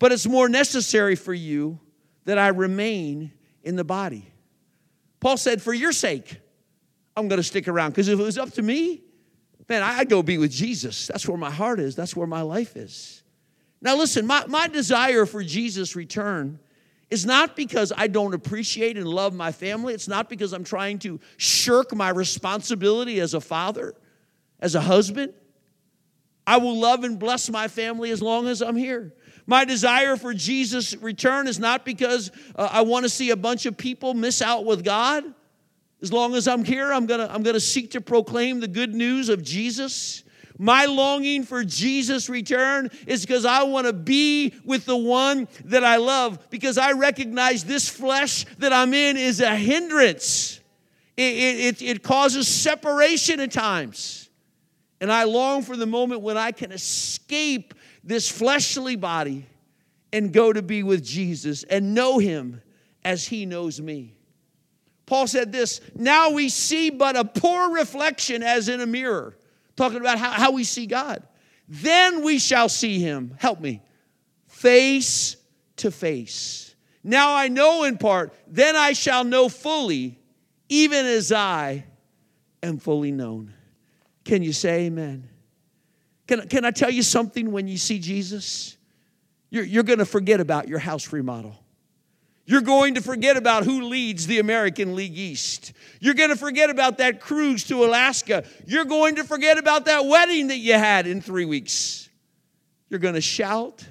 But 0.00 0.10
it's 0.10 0.26
more 0.26 0.48
necessary 0.48 1.14
for 1.14 1.32
you 1.32 1.78
that 2.24 2.38
I 2.38 2.48
remain 2.48 3.30
in 3.62 3.76
the 3.76 3.84
body. 3.84 4.26
Paul 5.20 5.36
said, 5.36 5.62
For 5.62 5.72
your 5.72 5.92
sake, 5.92 6.40
I'm 7.16 7.28
going 7.28 7.38
to 7.38 7.44
stick 7.44 7.68
around. 7.68 7.90
Because 7.90 8.08
if 8.08 8.18
it 8.18 8.22
was 8.22 8.36
up 8.36 8.50
to 8.54 8.62
me, 8.62 9.04
man, 9.70 9.84
I'd 9.84 10.08
go 10.08 10.22
be 10.22 10.36
with 10.36 10.50
Jesus. 10.50 11.06
That's 11.06 11.26
where 11.28 11.38
my 11.38 11.50
heart 11.50 11.78
is, 11.78 11.94
that's 11.94 12.16
where 12.16 12.26
my 12.26 12.42
life 12.42 12.76
is. 12.76 13.22
Now, 13.80 13.96
listen, 13.96 14.26
my, 14.26 14.44
my 14.46 14.66
desire 14.66 15.24
for 15.24 15.42
Jesus' 15.42 15.96
return 15.96 16.58
is 17.08 17.24
not 17.24 17.56
because 17.56 17.92
I 17.96 18.08
don't 18.08 18.34
appreciate 18.34 18.98
and 18.98 19.06
love 19.06 19.32
my 19.32 19.52
family. 19.52 19.94
It's 19.94 20.08
not 20.08 20.28
because 20.28 20.52
I'm 20.52 20.64
trying 20.64 20.98
to 21.00 21.18
shirk 21.38 21.94
my 21.94 22.10
responsibility 22.10 23.20
as 23.20 23.32
a 23.32 23.40
father, 23.40 23.94
as 24.58 24.74
a 24.74 24.80
husband. 24.80 25.32
I 26.46 26.58
will 26.58 26.76
love 26.76 27.04
and 27.04 27.18
bless 27.18 27.48
my 27.48 27.68
family 27.68 28.10
as 28.10 28.20
long 28.20 28.48
as 28.48 28.60
I'm 28.60 28.76
here. 28.76 29.14
My 29.46 29.64
desire 29.64 30.16
for 30.16 30.34
Jesus' 30.34 30.96
return 30.96 31.46
is 31.46 31.58
not 31.58 31.84
because 31.84 32.32
uh, 32.56 32.68
I 32.70 32.82
want 32.82 33.04
to 33.04 33.08
see 33.08 33.30
a 33.30 33.36
bunch 33.36 33.66
of 33.66 33.76
people 33.76 34.14
miss 34.14 34.42
out 34.42 34.64
with 34.64 34.84
God. 34.84 35.24
As 36.02 36.12
long 36.12 36.34
as 36.34 36.48
I'm 36.48 36.64
here, 36.64 36.92
I'm 36.92 37.06
going 37.06 37.20
to 37.20 37.32
I'm 37.32 37.42
going 37.42 37.54
to 37.54 37.60
seek 37.60 37.90
to 37.92 38.00
proclaim 38.00 38.60
the 38.60 38.68
good 38.68 38.94
news 38.94 39.28
of 39.28 39.42
Jesus. 39.42 40.24
My 40.58 40.84
longing 40.84 41.44
for 41.44 41.64
Jesus' 41.64 42.28
return 42.28 42.90
is 43.06 43.24
because 43.24 43.46
I 43.46 43.62
want 43.62 43.86
to 43.86 43.94
be 43.94 44.54
with 44.62 44.84
the 44.84 44.96
one 44.96 45.48
that 45.64 45.84
I 45.84 45.96
love, 45.96 46.50
because 46.50 46.76
I 46.76 46.92
recognize 46.92 47.64
this 47.64 47.88
flesh 47.88 48.44
that 48.58 48.70
I'm 48.70 48.92
in 48.92 49.16
is 49.16 49.40
a 49.40 49.56
hindrance. 49.56 50.60
It, 51.16 51.80
it, 51.80 51.82
it, 51.82 52.02
causes 52.02 52.46
separation 52.46 53.40
at 53.40 53.52
times. 53.52 54.28
And 55.00 55.10
I 55.10 55.24
long 55.24 55.62
for 55.62 55.76
the 55.76 55.86
moment 55.86 56.20
when 56.20 56.36
I 56.36 56.52
can 56.52 56.72
escape 56.72 57.72
this 58.04 58.28
fleshly 58.28 58.96
body 58.96 59.46
and 60.12 60.32
go 60.32 60.52
to 60.52 60.60
be 60.62 60.82
with 60.82 61.02
Jesus 61.02 61.62
and 61.64 61.94
know 61.94 62.18
him 62.18 62.60
as 63.02 63.26
he 63.26 63.46
knows 63.46 63.80
me. 63.80 64.14
Paul 65.10 65.26
said 65.26 65.50
this 65.50 65.80
now 65.96 66.30
we 66.30 66.48
see 66.48 66.88
but 66.88 67.16
a 67.16 67.24
poor 67.24 67.74
reflection 67.74 68.44
as 68.44 68.68
in 68.68 68.80
a 68.80 68.86
mirror, 68.86 69.36
talking 69.74 69.98
about 69.98 70.18
how, 70.18 70.30
how 70.30 70.52
we 70.52 70.62
see 70.62 70.86
God. 70.86 71.26
Then 71.66 72.22
we 72.22 72.38
shall 72.38 72.68
see 72.68 73.00
him, 73.00 73.34
help 73.36 73.60
me, 73.60 73.82
face 74.46 75.34
to 75.78 75.90
face. 75.90 76.76
Now 77.02 77.34
I 77.34 77.48
know 77.48 77.82
in 77.82 77.98
part, 77.98 78.32
then 78.46 78.76
I 78.76 78.92
shall 78.92 79.24
know 79.24 79.48
fully, 79.48 80.16
even 80.68 81.04
as 81.04 81.32
I 81.32 81.86
am 82.62 82.78
fully 82.78 83.10
known. 83.10 83.52
Can 84.24 84.44
you 84.44 84.52
say 84.52 84.82
amen? 84.82 85.28
Can, 86.28 86.46
can 86.46 86.64
I 86.64 86.70
tell 86.70 86.90
you 86.90 87.02
something 87.02 87.50
when 87.50 87.66
you 87.66 87.78
see 87.78 87.98
Jesus? 87.98 88.76
You're, 89.50 89.64
you're 89.64 89.82
going 89.82 89.98
to 89.98 90.06
forget 90.06 90.38
about 90.38 90.68
your 90.68 90.78
house 90.78 91.12
remodel. 91.12 91.58
You're 92.50 92.62
going 92.62 92.94
to 92.94 93.00
forget 93.00 93.36
about 93.36 93.62
who 93.62 93.82
leads 93.82 94.26
the 94.26 94.40
American 94.40 94.96
League 94.96 95.16
East. 95.16 95.72
You're 96.00 96.14
going 96.14 96.30
to 96.30 96.36
forget 96.36 96.68
about 96.68 96.98
that 96.98 97.20
cruise 97.20 97.62
to 97.68 97.84
Alaska. 97.84 98.42
You're 98.66 98.86
going 98.86 99.14
to 99.14 99.24
forget 99.24 99.56
about 99.56 99.84
that 99.84 100.04
wedding 100.06 100.48
that 100.48 100.56
you 100.56 100.72
had 100.72 101.06
in 101.06 101.20
three 101.20 101.44
weeks. 101.44 102.08
You're 102.88 102.98
going 102.98 103.14
to 103.14 103.20
shout. 103.20 103.86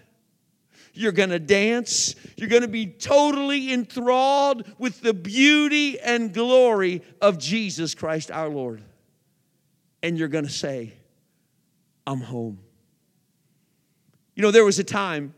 You're 0.93 1.13
going 1.13 1.29
to 1.29 1.39
dance. 1.39 2.15
You're 2.35 2.49
going 2.49 2.63
to 2.63 2.67
be 2.67 2.85
totally 2.85 3.71
enthralled 3.71 4.69
with 4.77 4.99
the 4.99 5.13
beauty 5.13 5.97
and 5.97 6.33
glory 6.33 7.01
of 7.21 7.37
Jesus 7.37 7.95
Christ 7.95 8.29
our 8.29 8.49
Lord. 8.49 8.83
And 10.03 10.17
you're 10.17 10.27
going 10.27 10.45
to 10.45 10.51
say, 10.51 10.95
I'm 12.05 12.19
home. 12.19 12.59
You 14.35 14.43
know, 14.43 14.51
there 14.51 14.65
was 14.65 14.79
a 14.79 14.83
time 14.83 15.33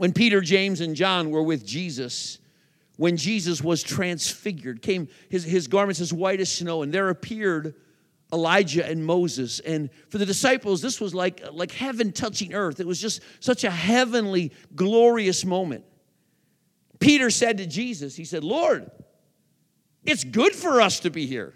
when 0.00 0.14
Peter, 0.14 0.40
James, 0.40 0.80
and 0.80 0.96
John 0.96 1.30
were 1.30 1.42
with 1.42 1.66
Jesus, 1.66 2.38
when 2.96 3.18
Jesus 3.18 3.62
was 3.62 3.82
transfigured, 3.82 4.80
came 4.80 5.08
his, 5.28 5.44
his 5.44 5.68
garments 5.68 6.00
as 6.00 6.10
white 6.10 6.40
as 6.40 6.50
snow, 6.50 6.80
and 6.80 6.90
there 6.90 7.10
appeared 7.10 7.74
Elijah 8.32 8.86
and 8.86 9.04
Moses. 9.04 9.60
And 9.60 9.90
for 10.08 10.16
the 10.16 10.24
disciples, 10.24 10.80
this 10.80 11.02
was 11.02 11.14
like, 11.14 11.42
like 11.52 11.72
heaven 11.72 12.12
touching 12.12 12.54
earth. 12.54 12.80
It 12.80 12.86
was 12.86 12.98
just 12.98 13.20
such 13.40 13.62
a 13.62 13.70
heavenly, 13.70 14.52
glorious 14.74 15.44
moment. 15.44 15.84
Peter 16.98 17.28
said 17.28 17.58
to 17.58 17.66
Jesus, 17.66 18.16
He 18.16 18.24
said, 18.24 18.42
Lord, 18.42 18.90
it's 20.06 20.24
good 20.24 20.54
for 20.54 20.80
us 20.80 21.00
to 21.00 21.10
be 21.10 21.26
here. 21.26 21.52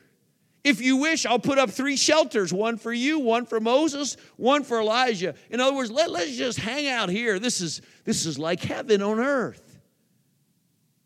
If 0.64 0.80
you 0.80 0.96
wish, 0.96 1.26
I'll 1.26 1.38
put 1.38 1.58
up 1.58 1.70
three 1.70 1.96
shelters 1.96 2.52
one 2.52 2.78
for 2.78 2.92
you, 2.92 3.18
one 3.18 3.44
for 3.44 3.60
Moses, 3.60 4.16
one 4.36 4.64
for 4.64 4.80
Elijah. 4.80 5.34
In 5.50 5.60
other 5.60 5.76
words, 5.76 5.90
let, 5.90 6.10
let's 6.10 6.34
just 6.36 6.58
hang 6.58 6.88
out 6.88 7.10
here. 7.10 7.38
This 7.38 7.60
is, 7.60 7.82
this 8.04 8.24
is 8.24 8.38
like 8.38 8.62
heaven 8.62 9.02
on 9.02 9.20
earth. 9.20 9.78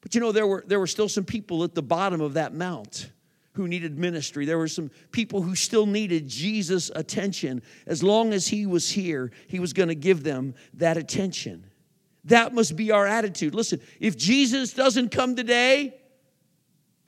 But 0.00 0.14
you 0.14 0.20
know, 0.20 0.30
there 0.30 0.46
were, 0.46 0.62
there 0.64 0.78
were 0.78 0.86
still 0.86 1.08
some 1.08 1.24
people 1.24 1.64
at 1.64 1.74
the 1.74 1.82
bottom 1.82 2.20
of 2.20 2.34
that 2.34 2.54
mount 2.54 3.10
who 3.54 3.66
needed 3.66 3.98
ministry. 3.98 4.46
There 4.46 4.58
were 4.58 4.68
some 4.68 4.92
people 5.10 5.42
who 5.42 5.56
still 5.56 5.86
needed 5.86 6.28
Jesus' 6.28 6.92
attention. 6.94 7.60
As 7.88 8.04
long 8.04 8.32
as 8.32 8.46
he 8.46 8.64
was 8.64 8.88
here, 8.88 9.32
he 9.48 9.58
was 9.58 9.72
going 9.72 9.88
to 9.88 9.96
give 9.96 10.22
them 10.22 10.54
that 10.74 10.96
attention. 10.96 11.64
That 12.26 12.54
must 12.54 12.76
be 12.76 12.92
our 12.92 13.08
attitude. 13.08 13.56
Listen, 13.56 13.80
if 13.98 14.16
Jesus 14.16 14.72
doesn't 14.72 15.10
come 15.10 15.34
today, 15.34 16.00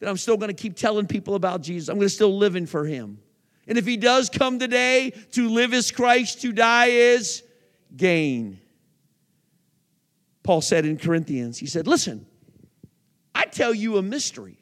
then 0.00 0.08
I'm 0.08 0.16
still 0.16 0.36
going 0.36 0.48
to 0.48 0.60
keep 0.60 0.74
telling 0.74 1.06
people 1.06 1.34
about 1.34 1.60
Jesus. 1.60 1.88
I'm 1.88 1.96
going 1.96 2.08
to 2.08 2.14
still 2.14 2.36
living 2.36 2.66
for 2.66 2.84
him. 2.84 3.20
And 3.68 3.78
if 3.78 3.86
he 3.86 3.96
does 3.96 4.30
come 4.30 4.58
today, 4.58 5.12
to 5.32 5.48
live 5.48 5.72
is 5.72 5.92
Christ, 5.92 6.40
to 6.40 6.52
die 6.52 6.86
is 6.86 7.44
gain. 7.96 8.58
Paul 10.42 10.62
said 10.62 10.86
in 10.86 10.96
Corinthians, 10.96 11.58
he 11.58 11.66
said, 11.66 11.86
Listen, 11.86 12.26
I 13.34 13.44
tell 13.44 13.74
you 13.74 13.98
a 13.98 14.02
mystery. 14.02 14.56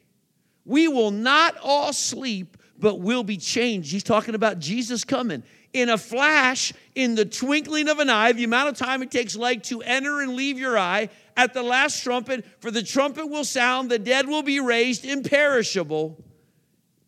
We 0.65 0.87
will 0.87 1.11
not 1.11 1.57
all 1.63 1.93
sleep, 1.93 2.57
but 2.79 2.99
will 2.99 3.23
be 3.23 3.37
changed. 3.37 3.91
He's 3.91 4.03
talking 4.03 4.35
about 4.35 4.59
Jesus 4.59 5.03
coming. 5.03 5.43
In 5.73 5.89
a 5.89 5.97
flash, 5.97 6.73
in 6.95 7.13
the 7.13 7.25
twinkling 7.25 7.89
of 7.89 7.99
an 7.99 8.09
eye, 8.09 8.31
the 8.31 8.43
amount 8.43 8.69
of 8.69 8.77
time 8.77 9.03
it 9.03 9.11
takes 9.11 9.35
light 9.35 9.65
to 9.65 9.81
enter 9.81 10.21
and 10.21 10.33
leave 10.35 10.57
your 10.57 10.77
eye, 10.77 11.09
at 11.37 11.53
the 11.53 11.63
last 11.63 12.03
trumpet, 12.03 12.43
for 12.59 12.71
the 12.71 12.83
trumpet 12.83 13.29
will 13.29 13.43
sound, 13.43 13.89
the 13.89 13.99
dead 13.99 14.27
will 14.27 14.43
be 14.43 14.59
raised 14.59 15.05
imperishable, 15.05 16.17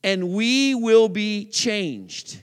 and 0.03 0.29
we 0.29 0.75
will 0.75 1.10
be 1.10 1.45
changed. 1.45 2.39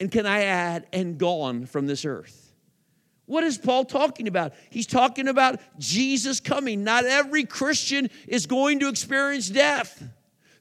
And 0.00 0.12
can 0.12 0.26
I 0.26 0.44
add, 0.44 0.86
and 0.92 1.18
gone 1.18 1.66
from 1.66 1.86
this 1.86 2.04
earth? 2.04 2.54
What 3.26 3.44
is 3.44 3.58
Paul 3.58 3.84
talking 3.84 4.28
about? 4.28 4.54
He's 4.70 4.86
talking 4.86 5.28
about 5.28 5.60
Jesus 5.78 6.40
coming. 6.40 6.84
Not 6.84 7.04
every 7.04 7.44
Christian 7.44 8.10
is 8.26 8.46
going 8.46 8.80
to 8.80 8.88
experience 8.88 9.48
death. 9.48 10.02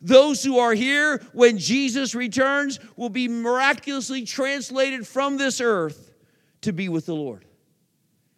Those 0.01 0.43
who 0.43 0.59
are 0.59 0.73
here 0.73 1.21
when 1.33 1.57
Jesus 1.57 2.13
returns 2.13 2.79
will 2.95 3.09
be 3.09 3.27
miraculously 3.27 4.23
translated 4.23 5.07
from 5.07 5.37
this 5.37 5.59
earth 5.59 6.13
to 6.61 6.71
be 6.71 6.89
with 6.89 7.05
the 7.05 7.15
Lord. 7.15 7.45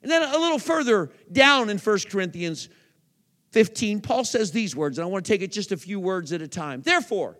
And 0.01 0.11
then 0.11 0.23
a 0.23 0.37
little 0.37 0.59
further 0.59 1.11
down 1.31 1.69
in 1.69 1.77
1 1.77 1.99
Corinthians 2.09 2.69
15, 3.51 4.01
Paul 4.01 4.23
says 4.23 4.51
these 4.51 4.75
words, 4.75 4.97
and 4.97 5.05
I 5.05 5.09
want 5.09 5.25
to 5.25 5.31
take 5.31 5.41
it 5.41 5.51
just 5.51 5.71
a 5.71 5.77
few 5.77 5.99
words 5.99 6.31
at 6.31 6.41
a 6.41 6.47
time. 6.47 6.81
Therefore, 6.81 7.37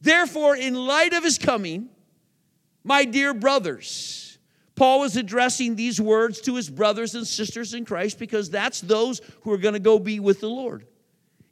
therefore, 0.00 0.56
in 0.56 0.74
light 0.74 1.12
of 1.12 1.24
his 1.24 1.38
coming, 1.38 1.88
my 2.84 3.04
dear 3.04 3.34
brothers, 3.34 4.38
Paul 4.74 5.00
was 5.00 5.16
addressing 5.16 5.76
these 5.76 6.00
words 6.00 6.40
to 6.42 6.54
his 6.56 6.68
brothers 6.68 7.14
and 7.14 7.26
sisters 7.26 7.74
in 7.74 7.84
Christ 7.84 8.18
because 8.18 8.50
that's 8.50 8.80
those 8.80 9.20
who 9.42 9.52
are 9.52 9.58
going 9.58 9.74
to 9.74 9.80
go 9.80 9.98
be 9.98 10.20
with 10.20 10.40
the 10.40 10.48
Lord. 10.48 10.86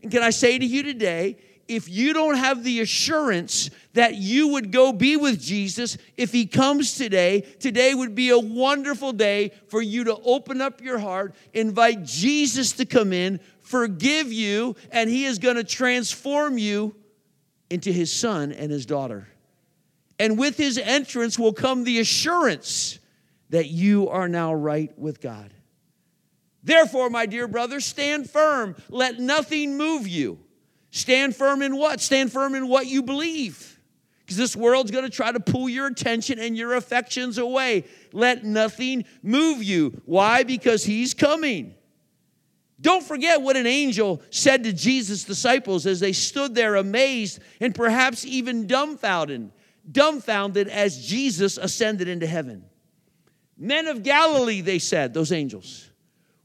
And 0.03 0.11
can 0.11 0.23
I 0.23 0.31
say 0.31 0.59
to 0.59 0.65
you 0.65 0.83
today, 0.83 1.37
if 1.71 1.89
you 1.89 2.13
don't 2.13 2.35
have 2.35 2.65
the 2.65 2.81
assurance 2.81 3.71
that 3.93 4.17
you 4.17 4.49
would 4.49 4.73
go 4.73 4.93
be 4.93 5.17
with 5.17 5.41
Jesus 5.41 5.97
if 6.17 6.33
he 6.33 6.45
comes 6.45 6.97
today, 6.97 7.43
today 7.61 7.95
would 7.95 8.17
be 8.17 8.31
a 8.31 8.39
wonderful 8.39 9.13
day 9.13 9.53
for 9.69 9.81
you 9.81 10.03
to 10.05 10.17
open 10.25 10.61
up 10.61 10.83
your 10.83 10.99
heart, 10.99 11.33
invite 11.55 12.03
Jesus 12.03 12.73
to 12.73 12.85
come 12.85 13.13
in, 13.13 13.39
forgive 13.61 14.33
you, 14.33 14.75
and 14.91 15.09
he 15.09 15.25
is 15.27 15.39
going 15.39 15.55
to 15.55 15.65
transform 15.65 16.59
you 16.59 16.97
into 17.71 17.93
his 17.93 18.13
son 18.13 18.51
and 18.51 18.73
his 18.73 18.85
daughter. 18.85 19.29
And 20.19 20.37
with 20.37 20.57
his 20.57 20.77
entrance 20.77 21.39
will 21.39 21.53
come 21.53 21.85
the 21.85 22.01
assurance 22.01 22.99
that 23.51 23.69
you 23.69 24.09
are 24.09 24.29
now 24.29 24.53
right 24.53 24.97
with 24.99 25.21
God. 25.21 25.55
Therefore, 26.65 27.11
my 27.11 27.27
dear 27.27 27.47
brother, 27.47 27.79
stand 27.79 28.29
firm. 28.29 28.75
Let 28.89 29.21
nothing 29.21 29.79
move 29.79 30.09
you. 30.09 30.41
Stand 30.91 31.37
firm 31.37 31.63
in 31.63 31.77
what? 31.77 32.01
Stand 32.01 32.33
firm 32.33 32.55
in 32.55 32.69
what 32.69 32.87
you 32.87 33.03
believe. 33.03 33.79
Because 34.21 34.37
this 34.37 34.55
world's 34.55 34.91
going 34.91 35.05
to 35.05 35.11
try 35.11 35.33
to 35.33 35.41
pull 35.41 35.69
your 35.69 35.87
attention 35.87 36.39
and 36.39 36.57
your 36.57 36.75
affections 36.75 37.39
away. 37.39 37.85
Let 38.13 38.45
nothing 38.45 39.05
move 39.23 39.63
you. 39.63 40.01
Why? 40.05 40.45
Because 40.45 40.85
he's 40.85 41.15
coming. 41.15 41.75
Don't 42.81 43.05
forget 43.05 43.43
what 43.43 43.57
an 43.57 43.67
angel 43.67 44.23
said 44.31 44.65
to 44.65 44.73
Jesus' 44.73 45.25
disciples 45.25 45.85
as 45.85 46.01
they 46.01 46.13
stood 46.13 46.55
there 46.55 46.77
amazed 46.77 47.41
and 47.61 47.75
perhaps 47.75 48.25
even 48.25 48.67
dumbfounded, 48.67 49.51
dumbfounded 49.91 50.69
as 50.69 51.07
Jesus 51.07 51.59
ascended 51.59 52.09
into 52.09 52.27
heaven. 52.27 52.65
Men 53.59 53.87
of 53.87 54.03
Galilee, 54.03 54.63
they 54.63 54.79
said, 54.79 55.13
those 55.13 55.33
angels, 55.33 55.91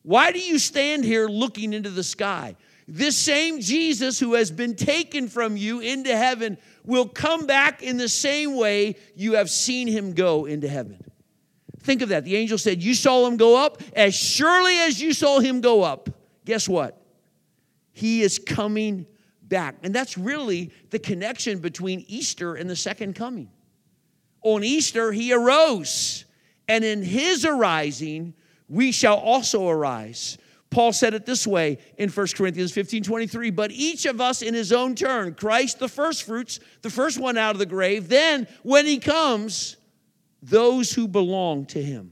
why 0.01 0.31
do 0.31 0.39
you 0.39 0.59
stand 0.59 1.05
here 1.05 1.27
looking 1.27 1.71
into 1.71 1.89
the 1.89 2.03
sky? 2.03 2.57
This 2.87 3.17
same 3.17 3.61
Jesus 3.61 4.19
who 4.19 4.35
has 4.35 4.51
been 4.51 4.75
taken 4.75 5.27
from 5.27 5.57
you 5.57 5.79
into 5.79 6.15
heaven 6.15 6.57
will 6.83 7.07
come 7.07 7.47
back 7.47 7.81
in 7.81 7.97
the 7.97 8.09
same 8.09 8.55
way 8.55 8.95
you 9.15 9.33
have 9.33 9.49
seen 9.49 9.87
him 9.87 10.13
go 10.13 10.45
into 10.45 10.67
heaven. 10.67 11.03
Think 11.79 12.01
of 12.01 12.09
that. 12.09 12.25
The 12.25 12.35
angel 12.35 12.57
said, 12.57 12.83
You 12.83 12.93
saw 12.93 13.27
him 13.27 13.37
go 13.37 13.63
up. 13.63 13.81
As 13.95 14.13
surely 14.13 14.77
as 14.77 15.01
you 15.01 15.13
saw 15.13 15.39
him 15.39 15.61
go 15.61 15.81
up, 15.81 16.09
guess 16.45 16.69
what? 16.69 17.01
He 17.91 18.21
is 18.21 18.39
coming 18.39 19.07
back. 19.43 19.77
And 19.83 19.93
that's 19.93 20.17
really 20.17 20.71
the 20.89 20.99
connection 20.99 21.59
between 21.59 22.03
Easter 22.07 22.55
and 22.55 22.69
the 22.69 22.75
second 22.75 23.15
coming. 23.15 23.49
On 24.41 24.63
Easter, 24.63 25.11
he 25.11 25.33
arose, 25.33 26.25
and 26.67 26.83
in 26.83 27.01
his 27.01 27.45
arising, 27.45 28.35
we 28.67 28.91
shall 28.91 29.17
also 29.17 29.69
arise. 29.69 30.37
Paul 30.75 30.91
said 30.91 31.13
it 31.13 31.25
this 31.25 31.47
way 31.47 31.77
in 31.97 32.09
1 32.09 32.27
Corinthians 32.35 32.73
15 32.73 33.01
23, 33.01 33.49
but 33.49 33.71
each 33.71 34.05
of 34.05 34.19
us 34.19 34.41
in 34.41 34.53
his 34.53 34.73
own 34.73 34.93
turn, 34.93 35.33
Christ 35.33 35.79
the 35.79 35.87
first 35.87 36.23
fruits, 36.23 36.59
the 36.81 36.89
first 36.89 37.17
one 37.17 37.37
out 37.37 37.55
of 37.55 37.59
the 37.59 37.65
grave, 37.65 38.09
then 38.09 38.45
when 38.61 38.85
he 38.85 38.99
comes, 38.99 39.77
those 40.41 40.91
who 40.91 41.07
belong 41.07 41.65
to 41.67 41.81
him. 41.81 42.11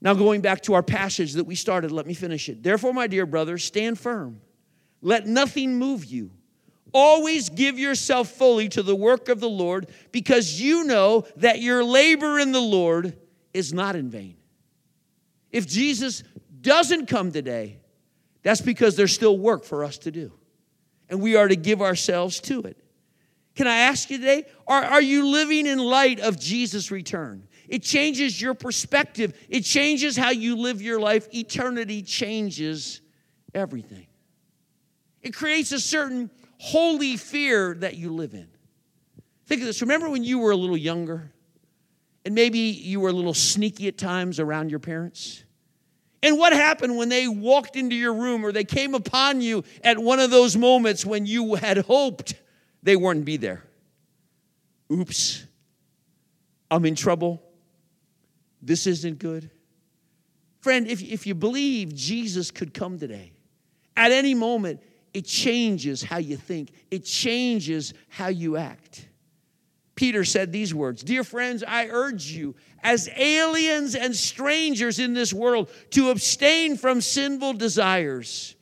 Now, 0.00 0.14
going 0.14 0.40
back 0.40 0.62
to 0.62 0.74
our 0.74 0.82
passage 0.82 1.34
that 1.34 1.44
we 1.44 1.54
started, 1.54 1.92
let 1.92 2.08
me 2.08 2.14
finish 2.14 2.48
it. 2.48 2.64
Therefore, 2.64 2.92
my 2.92 3.06
dear 3.06 3.24
brothers, 3.24 3.62
stand 3.62 4.00
firm. 4.00 4.40
Let 5.00 5.28
nothing 5.28 5.78
move 5.78 6.06
you. 6.06 6.32
Always 6.92 7.50
give 7.50 7.78
yourself 7.78 8.30
fully 8.30 8.68
to 8.70 8.82
the 8.82 8.96
work 8.96 9.28
of 9.28 9.38
the 9.38 9.48
Lord 9.48 9.86
because 10.10 10.60
you 10.60 10.82
know 10.82 11.24
that 11.36 11.60
your 11.60 11.84
labor 11.84 12.40
in 12.40 12.50
the 12.50 12.58
Lord 12.58 13.16
is 13.54 13.72
not 13.72 13.94
in 13.94 14.10
vain. 14.10 14.34
If 15.52 15.68
Jesus 15.68 16.24
doesn't 16.66 17.06
come 17.06 17.30
today, 17.32 17.78
that's 18.42 18.60
because 18.60 18.96
there's 18.96 19.12
still 19.12 19.38
work 19.38 19.64
for 19.64 19.84
us 19.84 19.98
to 19.98 20.10
do. 20.10 20.32
And 21.08 21.22
we 21.22 21.36
are 21.36 21.46
to 21.46 21.56
give 21.56 21.80
ourselves 21.80 22.40
to 22.40 22.62
it. 22.62 22.76
Can 23.54 23.66
I 23.66 23.76
ask 23.76 24.10
you 24.10 24.18
today, 24.18 24.44
are, 24.66 24.84
are 24.84 25.00
you 25.00 25.28
living 25.28 25.66
in 25.66 25.78
light 25.78 26.20
of 26.20 26.38
Jesus' 26.38 26.90
return? 26.90 27.46
It 27.68 27.82
changes 27.82 28.40
your 28.40 28.54
perspective, 28.54 29.32
it 29.48 29.60
changes 29.60 30.16
how 30.16 30.30
you 30.30 30.56
live 30.56 30.82
your 30.82 31.00
life. 31.00 31.32
Eternity 31.32 32.02
changes 32.02 33.00
everything. 33.54 34.06
It 35.22 35.32
creates 35.32 35.72
a 35.72 35.80
certain 35.80 36.30
holy 36.58 37.16
fear 37.16 37.74
that 37.76 37.96
you 37.96 38.12
live 38.12 38.34
in. 38.34 38.48
Think 39.46 39.62
of 39.62 39.66
this. 39.66 39.80
Remember 39.80 40.10
when 40.10 40.24
you 40.24 40.40
were 40.40 40.50
a 40.50 40.56
little 40.56 40.76
younger 40.76 41.32
and 42.24 42.34
maybe 42.34 42.58
you 42.58 43.00
were 43.00 43.10
a 43.10 43.12
little 43.12 43.34
sneaky 43.34 43.86
at 43.86 43.96
times 43.96 44.40
around 44.40 44.70
your 44.70 44.80
parents? 44.80 45.44
And 46.26 46.38
what 46.38 46.52
happened 46.52 46.96
when 46.96 47.08
they 47.08 47.28
walked 47.28 47.76
into 47.76 47.94
your 47.94 48.12
room 48.12 48.44
or 48.44 48.50
they 48.50 48.64
came 48.64 48.96
upon 48.96 49.40
you 49.40 49.62
at 49.84 49.96
one 49.96 50.18
of 50.18 50.28
those 50.28 50.56
moments 50.56 51.06
when 51.06 51.24
you 51.24 51.54
had 51.54 51.78
hoped 51.78 52.34
they 52.82 52.96
weren't 52.96 53.24
be 53.24 53.36
there? 53.36 53.62
Oops, 54.92 55.46
I'm 56.68 56.84
in 56.84 56.96
trouble. 56.96 57.40
This 58.60 58.88
isn't 58.88 59.20
good. 59.20 59.52
Friend, 60.58 60.88
if, 60.88 61.00
if 61.00 61.28
you 61.28 61.36
believe 61.36 61.94
Jesus 61.94 62.50
could 62.50 62.74
come 62.74 62.98
today, 62.98 63.30
at 63.96 64.10
any 64.10 64.34
moment, 64.34 64.82
it 65.14 65.26
changes 65.26 66.02
how 66.02 66.18
you 66.18 66.36
think, 66.36 66.72
it 66.90 67.04
changes 67.04 67.94
how 68.08 68.26
you 68.26 68.56
act. 68.56 69.06
Peter 69.96 70.24
said 70.24 70.52
these 70.52 70.74
words 70.74 71.02
Dear 71.02 71.24
friends, 71.24 71.64
I 71.66 71.88
urge 71.88 72.26
you, 72.26 72.54
as 72.82 73.08
aliens 73.16 73.94
and 73.94 74.14
strangers 74.14 74.98
in 74.98 75.14
this 75.14 75.32
world, 75.32 75.70
to 75.90 76.10
abstain 76.10 76.76
from 76.76 77.00
sinful 77.00 77.54
desires 77.54 78.54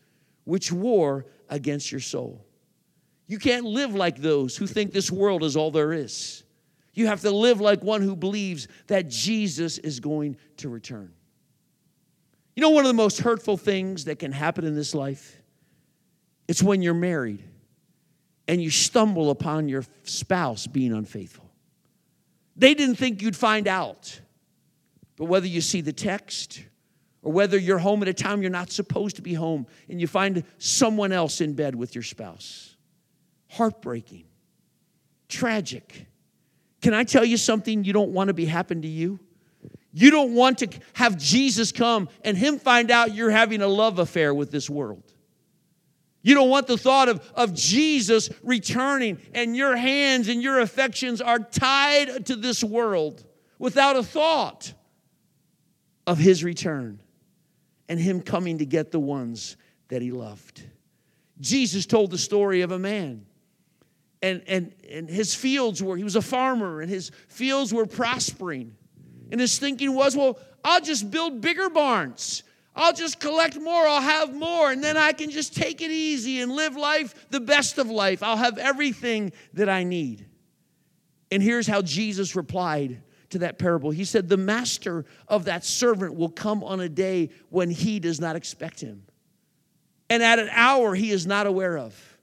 which 0.45 0.73
war 0.73 1.27
against 1.51 1.91
your 1.91 2.01
soul. 2.01 2.47
You 3.27 3.39
can't 3.39 3.65
live 3.65 3.95
like 3.95 4.19
those 4.19 4.57
who 4.57 4.67
think 4.67 4.93
this 4.93 5.11
world 5.11 5.43
is 5.43 5.57
all 5.57 5.71
there 5.71 5.93
is. 5.93 6.45
You 6.93 7.09
have 7.09 7.23
to 7.23 7.31
live 7.31 7.61
like 7.61 7.83
one 7.83 8.03
who 8.03 8.15
believes 8.15 8.69
that 8.87 9.09
Jesus 9.09 9.79
is 9.79 9.99
going 9.99 10.37
to 10.59 10.69
return. 10.69 11.13
You 12.55 12.61
know, 12.61 12.71
one 12.71 12.85
of 12.85 12.89
the 12.89 12.95
most 12.95 13.21
hurtful 13.21 13.57
things 13.57 14.05
that 14.05 14.21
can 14.21 14.31
happen 14.31 14.65
in 14.65 14.77
this 14.77 14.95
life? 14.95 15.41
It's 16.47 16.63
when 16.63 16.83
you're 16.83 16.95
married 16.95 17.43
and 18.47 18.63
you 18.63 18.71
stumble 18.71 19.31
upon 19.31 19.69
your 19.69 19.85
spouse 20.03 20.67
being 20.67 20.93
unfaithful. 20.93 21.51
They 22.57 22.75
didn't 22.75 22.97
think 22.97 23.23
you'd 23.23 23.37
find 23.37 23.67
out. 23.67 24.21
But 25.17 25.27
whether 25.27 25.47
you 25.47 25.61
see 25.61 25.81
the 25.81 25.93
text 25.93 26.63
or 27.23 27.33
whether 27.33 27.59
you're 27.59 27.79
home 27.79 28.03
at 28.03 28.09
a 28.09 28.15
time 28.15 28.43
you're 28.43 28.51
not 28.51 28.71
supposed 28.71 29.17
to 29.17 29.23
be 29.23 29.35
home 29.35 29.67
and 29.89 30.01
you 30.01 30.07
find 30.07 30.45
someone 30.59 31.13
else 31.13 31.41
in 31.41 31.55
bed 31.55 31.75
with 31.75 31.95
your 31.95 32.03
spouse, 32.03 32.77
heartbreaking, 33.49 34.25
tragic. 35.29 36.07
Can 36.83 36.95
I 36.95 37.05
tell 37.05 37.25
you 37.25 37.37
something 37.37 37.85
you 37.85 37.93
don't 37.93 38.11
want 38.11 38.29
to 38.29 38.35
be 38.35 38.45
happen 38.45 38.83
to 38.83 38.89
you? 38.89 39.19
You 39.93 40.11
don't 40.11 40.35
want 40.35 40.59
to 40.59 40.69
have 40.95 41.17
Jesus 41.17 41.71
come 41.71 42.09
and 42.25 42.37
him 42.37 42.59
find 42.59 42.91
out 42.91 43.15
you're 43.15 43.31
having 43.31 43.63
a 43.63 43.69
love 43.69 44.01
affair 44.01 44.35
with 44.35 44.51
this 44.51 44.69
world. 44.69 45.14
You 46.25 46.35
don't 46.35 46.49
want 46.49 46.67
the 46.67 46.77
thought 46.77 47.09
of, 47.09 47.33
of 47.37 47.55
Jesus 47.55 48.31
returning 48.43 49.19
and 49.33 49.57
your 49.57 49.77
hands 49.77 50.27
and 50.27 50.43
your 50.43 50.59
affections 50.59 51.21
are 51.21 51.39
tied 51.39 52.27
to 52.27 52.35
this 52.35 52.65
world 52.65 53.25
without 53.61 53.95
a 53.95 54.03
thought 54.03 54.73
of 56.07 56.19
his 56.19 56.43
return 56.43 57.01
and 57.89 58.01
him 58.01 58.21
coming 58.21 58.59
to 58.59 58.67
get 58.67 58.91
the 58.91 58.99
ones 58.99 59.57
that 59.89 60.03
he 60.03 60.11
loved. 60.11 60.63
Jesus 61.41 61.87
told 61.87 62.11
the 62.11 62.19
story 62.19 62.63
of 62.63 62.73
a 62.73 62.79
man 62.79 63.27
and, 64.25 64.43
and, 64.47 64.73
and 64.91 65.11
his 65.11 65.35
fields 65.35 65.83
were, 65.83 65.99
he 65.99 66.03
was 66.03 66.17
a 66.17 66.23
farmer, 66.23 66.81
and 66.81 66.91
his 66.91 67.11
fields 67.29 67.75
were 67.75 67.85
prospering. 67.85 68.75
And 69.31 69.39
his 69.39 69.59
thinking 69.59 69.95
was, 69.95 70.17
well, 70.17 70.39
I'll 70.65 70.81
just 70.81 71.11
build 71.11 71.43
bigger 71.43 71.69
barns. 71.69 72.43
I'll 72.77 72.93
just 72.93 73.21
collect 73.21 73.59
more. 73.59 73.87
I'll 73.87 74.03
have 74.03 74.35
more. 74.35 74.71
And 74.73 74.83
then 74.83 74.97
I 74.97 75.13
can 75.13 75.31
just 75.31 75.55
take 75.55 75.81
it 75.81 75.91
easy 75.91 76.41
and 76.41 76.53
live 76.53 76.77
life 76.77 77.29
the 77.31 77.41
best 77.41 77.79
of 77.79 77.89
life. 77.89 78.23
I'll 78.23 78.37
have 78.37 78.59
everything 78.59 79.33
that 79.53 79.69
I 79.69 79.85
need. 79.85 80.27
And 81.31 81.43
here's 81.43 81.67
how 81.67 81.83
Jesus 81.83 82.35
replied 82.35 83.03
to 83.31 83.39
that 83.39 83.59
parable 83.59 83.91
He 83.91 84.05
said, 84.05 84.29
The 84.29 84.37
master 84.37 85.05
of 85.29 85.45
that 85.45 85.65
servant 85.65 86.15
will 86.15 86.29
come 86.29 86.63
on 86.65 86.81
a 86.81 86.89
day 86.89 87.31
when 87.51 87.71
he 87.71 88.01
does 88.01 88.21
not 88.21 88.37
expect 88.37 88.81
him, 88.81 89.05
and 90.11 90.23
at 90.23 90.39
an 90.39 90.49
hour 90.53 90.95
he 90.95 91.11
is 91.11 91.27
not 91.27 91.47
aware 91.47 91.79
of 91.79 92.15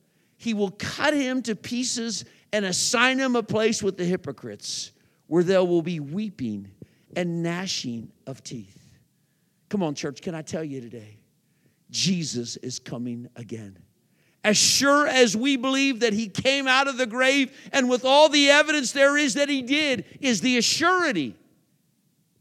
he 0.41 0.55
will 0.55 0.71
cut 0.71 1.13
him 1.13 1.43
to 1.43 1.55
pieces 1.55 2.25
and 2.51 2.65
assign 2.65 3.19
him 3.19 3.35
a 3.35 3.43
place 3.43 3.83
with 3.83 3.95
the 3.95 4.03
hypocrites 4.03 4.91
where 5.27 5.43
there 5.43 5.63
will 5.63 5.83
be 5.83 5.99
weeping 5.99 6.71
and 7.15 7.43
gnashing 7.43 8.11
of 8.25 8.43
teeth. 8.43 8.80
Come 9.71 9.83
on, 9.83 9.95
church, 9.95 10.21
can 10.21 10.35
I 10.35 10.41
tell 10.41 10.65
you 10.65 10.81
today? 10.81 11.17
Jesus 11.89 12.57
is 12.57 12.77
coming 12.77 13.29
again. 13.37 13.79
As 14.43 14.57
sure 14.57 15.07
as 15.07 15.37
we 15.37 15.55
believe 15.55 16.01
that 16.01 16.11
he 16.11 16.27
came 16.27 16.67
out 16.67 16.89
of 16.89 16.97
the 16.97 17.05
grave, 17.05 17.57
and 17.71 17.89
with 17.89 18.03
all 18.03 18.27
the 18.27 18.49
evidence 18.49 18.91
there 18.91 19.17
is 19.17 19.35
that 19.35 19.47
he 19.47 19.61
did, 19.61 20.03
is 20.19 20.41
the 20.41 20.57
assurity 20.57 21.35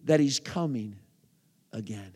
that 0.06 0.18
he's 0.18 0.40
coming 0.40 0.96
again. 1.72 2.12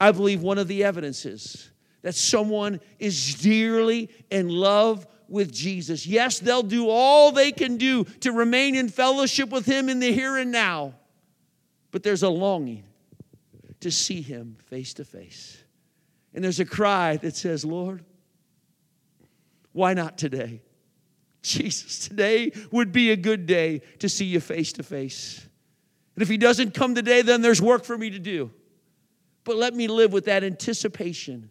I 0.00 0.10
believe 0.10 0.42
one 0.42 0.58
of 0.58 0.66
the 0.66 0.82
evidences 0.82 1.70
that 2.02 2.16
someone 2.16 2.80
is 2.98 3.36
dearly 3.36 4.10
in 4.28 4.48
love 4.48 5.06
with 5.28 5.52
Jesus. 5.52 6.04
Yes, 6.04 6.40
they'll 6.40 6.64
do 6.64 6.88
all 6.88 7.30
they 7.30 7.52
can 7.52 7.76
do 7.76 8.02
to 8.02 8.32
remain 8.32 8.74
in 8.74 8.88
fellowship 8.88 9.50
with 9.50 9.66
Him 9.66 9.88
in 9.88 10.00
the 10.00 10.12
here 10.12 10.36
and 10.36 10.50
now, 10.50 10.94
but 11.92 12.02
there's 12.02 12.24
a 12.24 12.28
longing 12.28 12.82
to 13.80 13.90
see 13.90 14.22
Him 14.22 14.56
face 14.66 14.94
to 14.94 15.04
face. 15.04 15.62
And 16.34 16.44
there's 16.44 16.60
a 16.60 16.64
cry 16.64 17.16
that 17.18 17.36
says, 17.36 17.64
Lord, 17.64 18.04
why 19.72 19.94
not 19.94 20.18
today? 20.18 20.62
Jesus, 21.42 22.06
today 22.08 22.52
would 22.70 22.92
be 22.92 23.10
a 23.10 23.16
good 23.16 23.46
day 23.46 23.80
to 24.00 24.08
see 24.08 24.26
you 24.26 24.40
face 24.40 24.72
to 24.74 24.82
face. 24.82 25.46
And 26.14 26.22
if 26.22 26.28
He 26.28 26.36
doesn't 26.36 26.74
come 26.74 26.94
today, 26.94 27.22
then 27.22 27.40
there's 27.40 27.62
work 27.62 27.84
for 27.84 27.96
me 27.96 28.10
to 28.10 28.18
do. 28.18 28.50
But 29.44 29.56
let 29.56 29.74
me 29.74 29.88
live 29.88 30.12
with 30.12 30.26
that 30.26 30.44
anticipation 30.44 31.50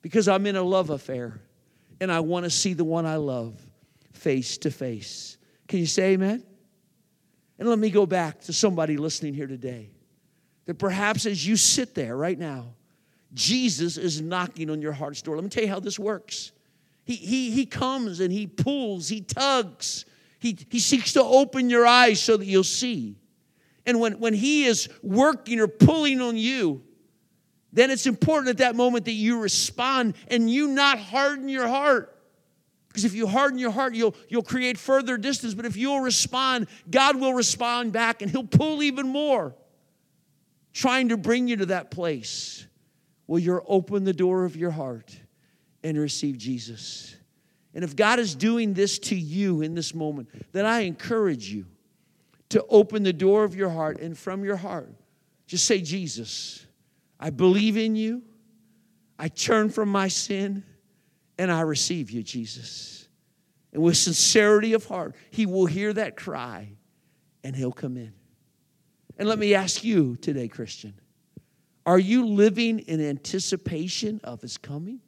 because 0.00 0.26
I'm 0.26 0.46
in 0.46 0.56
a 0.56 0.62
love 0.62 0.90
affair 0.90 1.40
and 2.00 2.10
I 2.10 2.20
want 2.20 2.44
to 2.44 2.50
see 2.50 2.72
the 2.72 2.84
one 2.84 3.06
I 3.06 3.16
love 3.16 3.54
face 4.12 4.58
to 4.58 4.70
face. 4.70 5.36
Can 5.68 5.78
you 5.80 5.86
say 5.86 6.12
amen? 6.12 6.42
And 7.58 7.68
let 7.68 7.78
me 7.78 7.90
go 7.90 8.06
back 8.06 8.40
to 8.42 8.52
somebody 8.52 8.96
listening 8.96 9.34
here 9.34 9.46
today. 9.46 9.90
That 10.66 10.78
perhaps 10.78 11.26
as 11.26 11.46
you 11.46 11.56
sit 11.56 11.94
there 11.94 12.16
right 12.16 12.38
now, 12.38 12.74
Jesus 13.34 13.96
is 13.96 14.20
knocking 14.20 14.70
on 14.70 14.80
your 14.80 14.92
heart's 14.92 15.20
door. 15.20 15.36
Let 15.36 15.44
me 15.44 15.50
tell 15.50 15.64
you 15.64 15.68
how 15.68 15.80
this 15.80 15.98
works. 15.98 16.52
He, 17.04 17.16
he, 17.16 17.50
he 17.50 17.66
comes 17.66 18.20
and 18.20 18.32
he 18.32 18.46
pulls, 18.46 19.08
he 19.08 19.20
tugs, 19.20 20.06
he, 20.38 20.56
he 20.70 20.78
seeks 20.78 21.12
to 21.14 21.22
open 21.22 21.68
your 21.68 21.86
eyes 21.86 22.20
so 22.20 22.36
that 22.36 22.46
you'll 22.46 22.64
see. 22.64 23.16
And 23.86 24.00
when, 24.00 24.18
when 24.20 24.32
he 24.34 24.64
is 24.64 24.88
working 25.02 25.60
or 25.60 25.68
pulling 25.68 26.20
on 26.20 26.36
you, 26.36 26.82
then 27.72 27.90
it's 27.90 28.06
important 28.06 28.48
at 28.50 28.58
that 28.58 28.76
moment 28.76 29.04
that 29.06 29.12
you 29.12 29.40
respond 29.40 30.14
and 30.28 30.48
you 30.48 30.68
not 30.68 30.98
harden 30.98 31.48
your 31.48 31.66
heart. 31.66 32.10
Because 32.88 33.04
if 33.04 33.14
you 33.14 33.26
harden 33.26 33.58
your 33.58 33.72
heart, 33.72 33.94
you'll, 33.94 34.14
you'll 34.28 34.42
create 34.42 34.78
further 34.78 35.18
distance. 35.18 35.52
But 35.52 35.66
if 35.66 35.76
you'll 35.76 36.00
respond, 36.00 36.68
God 36.88 37.16
will 37.16 37.34
respond 37.34 37.92
back 37.92 38.22
and 38.22 38.30
He'll 38.30 38.46
pull 38.46 38.84
even 38.84 39.08
more, 39.08 39.56
trying 40.74 41.08
to 41.08 41.16
bring 41.16 41.48
you 41.48 41.56
to 41.56 41.66
that 41.66 41.90
place 41.90 42.66
where 43.26 43.40
you're 43.40 43.64
open 43.66 44.04
the 44.04 44.12
door 44.12 44.44
of 44.44 44.56
your 44.56 44.72
heart 44.72 45.16
and 45.82 45.96
receive 45.96 46.36
Jesus. 46.36 47.16
And 47.74 47.82
if 47.82 47.96
God 47.96 48.18
is 48.18 48.34
doing 48.34 48.74
this 48.74 48.98
to 49.00 49.16
you 49.16 49.62
in 49.62 49.74
this 49.74 49.94
moment, 49.94 50.28
then 50.52 50.66
I 50.66 50.80
encourage 50.80 51.48
you 51.48 51.64
to 52.50 52.64
open 52.68 53.02
the 53.02 53.12
door 53.12 53.44
of 53.44 53.54
your 53.54 53.70
heart 53.70 54.00
and 54.00 54.16
from 54.16 54.44
your 54.44 54.56
heart, 54.56 54.92
just 55.46 55.64
say, 55.64 55.80
Jesus. 55.80 56.66
I 57.18 57.30
believe 57.30 57.76
in 57.76 57.96
you. 57.96 58.22
I 59.18 59.28
turn 59.28 59.70
from 59.70 59.88
my 59.88 60.08
sin 60.08 60.64
and 61.38 61.50
I 61.50 61.62
receive 61.62 62.10
you, 62.10 62.22
Jesus. 62.22 63.08
And 63.72 63.82
with 63.82 63.96
sincerity 63.96 64.72
of 64.74 64.84
heart, 64.84 65.14
He 65.30 65.46
will 65.46 65.66
hear 65.66 65.92
that 65.92 66.16
cry 66.16 66.68
and 67.42 67.56
He'll 67.56 67.72
come 67.72 67.96
in. 67.96 68.12
And 69.18 69.28
let 69.28 69.38
me 69.38 69.54
ask 69.54 69.84
you 69.84 70.16
today, 70.16 70.48
Christian, 70.48 70.94
are 71.86 71.98
you 71.98 72.26
living 72.26 72.80
in 72.80 73.00
anticipation 73.00 74.20
of 74.24 74.40
His 74.40 74.58
coming? 74.58 75.00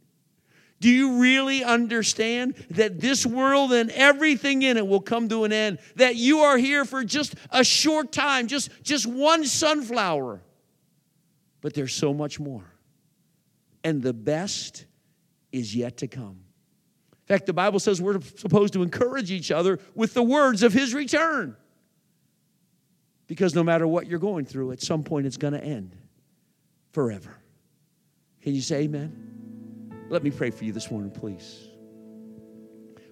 Do 0.79 0.91
you 0.91 1.21
really 1.21 1.65
understand 1.65 2.55
that 2.71 3.01
this 3.01 3.25
world 3.25 3.73
and 3.73 3.91
everything 3.91 4.63
in 4.63 4.77
it 4.77 4.87
will 4.87 5.01
come 5.01 5.29
to 5.31 5.45
an 5.45 5.53
end? 5.53 5.79
That 5.97 6.17
you 6.17 6.41
are 6.41 6.59
here 6.59 6.85
for 6.85 7.03
just 7.03 7.35
a 7.51 7.65
short 7.65 8.13
time, 8.13 8.47
just, 8.47 8.71
just 8.83 9.07
one 9.07 9.47
sunflower. 9.47 10.43
But 11.63 11.75
there's 11.75 11.95
so 11.95 12.13
much 12.13 12.39
more. 12.39 12.65
And 13.83 14.03
the 14.03 14.13
best 14.13 14.85
is 15.51 15.75
yet 15.75 15.97
to 15.99 16.09
come. 16.09 16.41
In 17.29 17.35
fact, 17.35 17.47
the 17.47 17.53
Bible 17.53 17.81
says 17.81 18.01
we're 18.01 18.21
supposed 18.21 18.75
to 18.75 18.83
encourage 18.83 19.31
each 19.31 19.51
other 19.51 19.81
with 19.95 20.13
the 20.13 20.23
words 20.23 20.63
of 20.63 20.73
his 20.73 20.93
return. 20.93 21.57
Because 23.27 23.55
no 23.55 23.65
matter 23.65 23.87
what 23.87 24.07
you're 24.07 24.19
going 24.19 24.45
through, 24.45 24.73
at 24.73 24.81
some 24.81 25.03
point 25.03 25.27
it's 25.27 25.37
going 25.37 25.55
to 25.55 25.63
end 25.63 25.97
forever. 26.93 27.37
Can 28.43 28.55
you 28.55 28.61
say 28.61 28.83
amen? 28.83 30.07
Let 30.09 30.23
me 30.23 30.31
pray 30.31 30.51
for 30.51 30.65
you 30.65 30.73
this 30.73 30.91
morning, 30.91 31.11
please. 31.11 31.69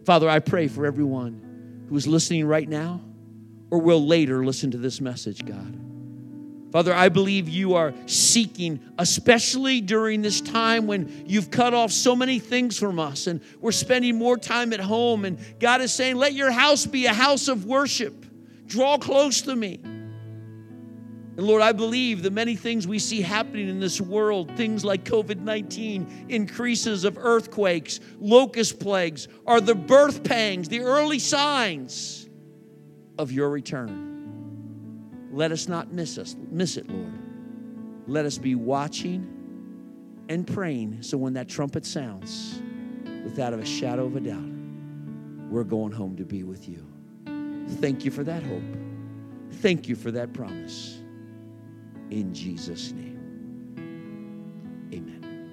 Father, 0.05 0.29
I 0.29 0.38
pray 0.38 0.68
for 0.68 0.87
everyone 0.87 1.87
who 1.88 1.96
is 1.96 2.07
listening 2.07 2.46
right 2.46 2.68
now 2.68 3.00
or 3.70 3.81
will 3.81 4.07
later 4.07 4.44
listen 4.44 4.70
to 4.70 4.79
this 4.79 5.00
message, 5.00 5.44
God. 5.44 5.81
Father, 6.70 6.92
I 6.92 7.09
believe 7.09 7.48
you 7.48 7.74
are 7.74 7.94
seeking, 8.07 8.81
especially 8.98 9.81
during 9.81 10.22
this 10.22 10.40
time 10.40 10.87
when 10.87 11.24
you've 11.27 11.50
cut 11.50 11.72
off 11.72 11.92
so 11.92 12.16
many 12.16 12.40
things 12.40 12.79
from 12.79 12.98
us 12.98 13.29
and 13.29 13.40
we're 13.61 13.72
spending 13.72 14.18
more 14.18 14.37
time 14.37 14.72
at 14.72 14.81
home. 14.81 15.24
And 15.24 15.38
God 15.61 15.81
is 15.81 15.92
saying, 15.92 16.16
let 16.16 16.33
your 16.33 16.50
house 16.50 16.85
be 16.85 17.07
a 17.07 17.12
house 17.12 17.46
of 17.48 17.64
worship. 17.64 18.27
Draw 18.66 18.98
close 18.98 19.42
to 19.42 19.55
me. 19.55 19.81
And 21.36 21.46
Lord, 21.46 21.62
I 21.62 21.72
believe 21.72 22.22
the 22.22 22.30
many 22.30 22.54
things 22.54 22.86
we 22.86 23.00
see 23.00 23.20
happening 23.20 23.68
in 23.68 23.80
this 23.80 24.00
world, 24.00 24.56
things 24.56 24.84
like 24.84 25.04
COVID 25.04 25.40
19, 25.40 26.26
increases 26.28 27.02
of 27.02 27.18
earthquakes, 27.18 27.98
locust 28.20 28.78
plagues, 28.78 29.26
are 29.44 29.60
the 29.60 29.74
birth 29.74 30.22
pangs, 30.22 30.68
the 30.68 30.80
early 30.80 31.18
signs 31.18 32.28
of 33.18 33.32
your 33.32 33.50
return. 33.50 35.28
Let 35.32 35.50
us 35.50 35.66
not 35.66 35.92
miss 35.92 36.18
us, 36.18 36.36
miss 36.50 36.76
it, 36.76 36.88
Lord. 36.88 37.12
Let 38.06 38.26
us 38.26 38.38
be 38.38 38.54
watching 38.54 39.28
and 40.28 40.46
praying 40.46 41.02
so 41.02 41.18
when 41.18 41.32
that 41.32 41.48
trumpet 41.48 41.84
sounds, 41.84 42.62
without 43.24 43.52
a 43.54 43.64
shadow 43.64 44.06
of 44.06 44.14
a 44.14 44.20
doubt, 44.20 45.50
we're 45.50 45.64
going 45.64 45.90
home 45.90 46.16
to 46.16 46.24
be 46.24 46.44
with 46.44 46.68
you. 46.68 46.86
Thank 47.80 48.04
you 48.04 48.12
for 48.12 48.22
that 48.22 48.44
hope. 48.44 48.62
Thank 49.50 49.88
you 49.88 49.96
for 49.96 50.12
that 50.12 50.32
promise 50.32 51.03
in 52.10 52.34
Jesus' 52.34 52.92
name. 52.92 53.14
Amen. 54.92 55.50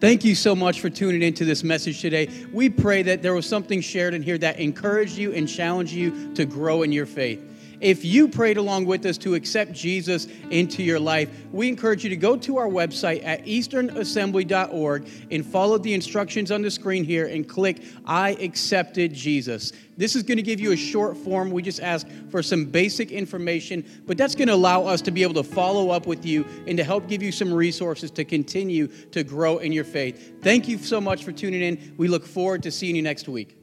Thank 0.00 0.24
you 0.24 0.34
so 0.34 0.54
much 0.54 0.80
for 0.80 0.90
tuning 0.90 1.22
into 1.22 1.44
this 1.44 1.62
message 1.62 2.00
today. 2.00 2.28
We 2.52 2.68
pray 2.70 3.02
that 3.02 3.22
there 3.22 3.34
was 3.34 3.46
something 3.46 3.80
shared 3.80 4.14
in 4.14 4.22
here 4.22 4.38
that 4.38 4.58
encouraged 4.58 5.16
you 5.16 5.32
and 5.32 5.48
challenged 5.48 5.92
you 5.92 6.34
to 6.34 6.44
grow 6.44 6.82
in 6.82 6.92
your 6.92 7.06
faith. 7.06 7.40
If 7.82 8.04
you 8.04 8.28
prayed 8.28 8.58
along 8.58 8.86
with 8.86 9.04
us 9.06 9.18
to 9.18 9.34
accept 9.34 9.72
Jesus 9.72 10.28
into 10.50 10.84
your 10.84 11.00
life, 11.00 11.28
we 11.50 11.66
encourage 11.66 12.04
you 12.04 12.10
to 12.10 12.16
go 12.16 12.36
to 12.36 12.56
our 12.56 12.68
website 12.68 13.24
at 13.24 13.44
easternassembly.org 13.44 15.10
and 15.32 15.44
follow 15.44 15.78
the 15.78 15.92
instructions 15.92 16.52
on 16.52 16.62
the 16.62 16.70
screen 16.70 17.02
here 17.02 17.26
and 17.26 17.48
click 17.48 17.82
I 18.06 18.30
accepted 18.34 19.12
Jesus. 19.12 19.72
This 19.96 20.14
is 20.14 20.22
going 20.22 20.36
to 20.36 20.44
give 20.44 20.60
you 20.60 20.70
a 20.70 20.76
short 20.76 21.16
form. 21.16 21.50
We 21.50 21.60
just 21.60 21.80
ask 21.80 22.06
for 22.30 22.40
some 22.40 22.66
basic 22.66 23.10
information, 23.10 23.84
but 24.06 24.16
that's 24.16 24.36
going 24.36 24.46
to 24.46 24.54
allow 24.54 24.86
us 24.86 25.02
to 25.02 25.10
be 25.10 25.24
able 25.24 25.34
to 25.34 25.42
follow 25.42 25.90
up 25.90 26.06
with 26.06 26.24
you 26.24 26.46
and 26.68 26.78
to 26.78 26.84
help 26.84 27.08
give 27.08 27.20
you 27.20 27.32
some 27.32 27.52
resources 27.52 28.12
to 28.12 28.24
continue 28.24 28.86
to 29.10 29.24
grow 29.24 29.58
in 29.58 29.72
your 29.72 29.84
faith. 29.84 30.40
Thank 30.40 30.68
you 30.68 30.78
so 30.78 31.00
much 31.00 31.24
for 31.24 31.32
tuning 31.32 31.62
in. 31.62 31.94
We 31.98 32.06
look 32.06 32.24
forward 32.24 32.62
to 32.62 32.70
seeing 32.70 32.94
you 32.94 33.02
next 33.02 33.28
week. 33.28 33.61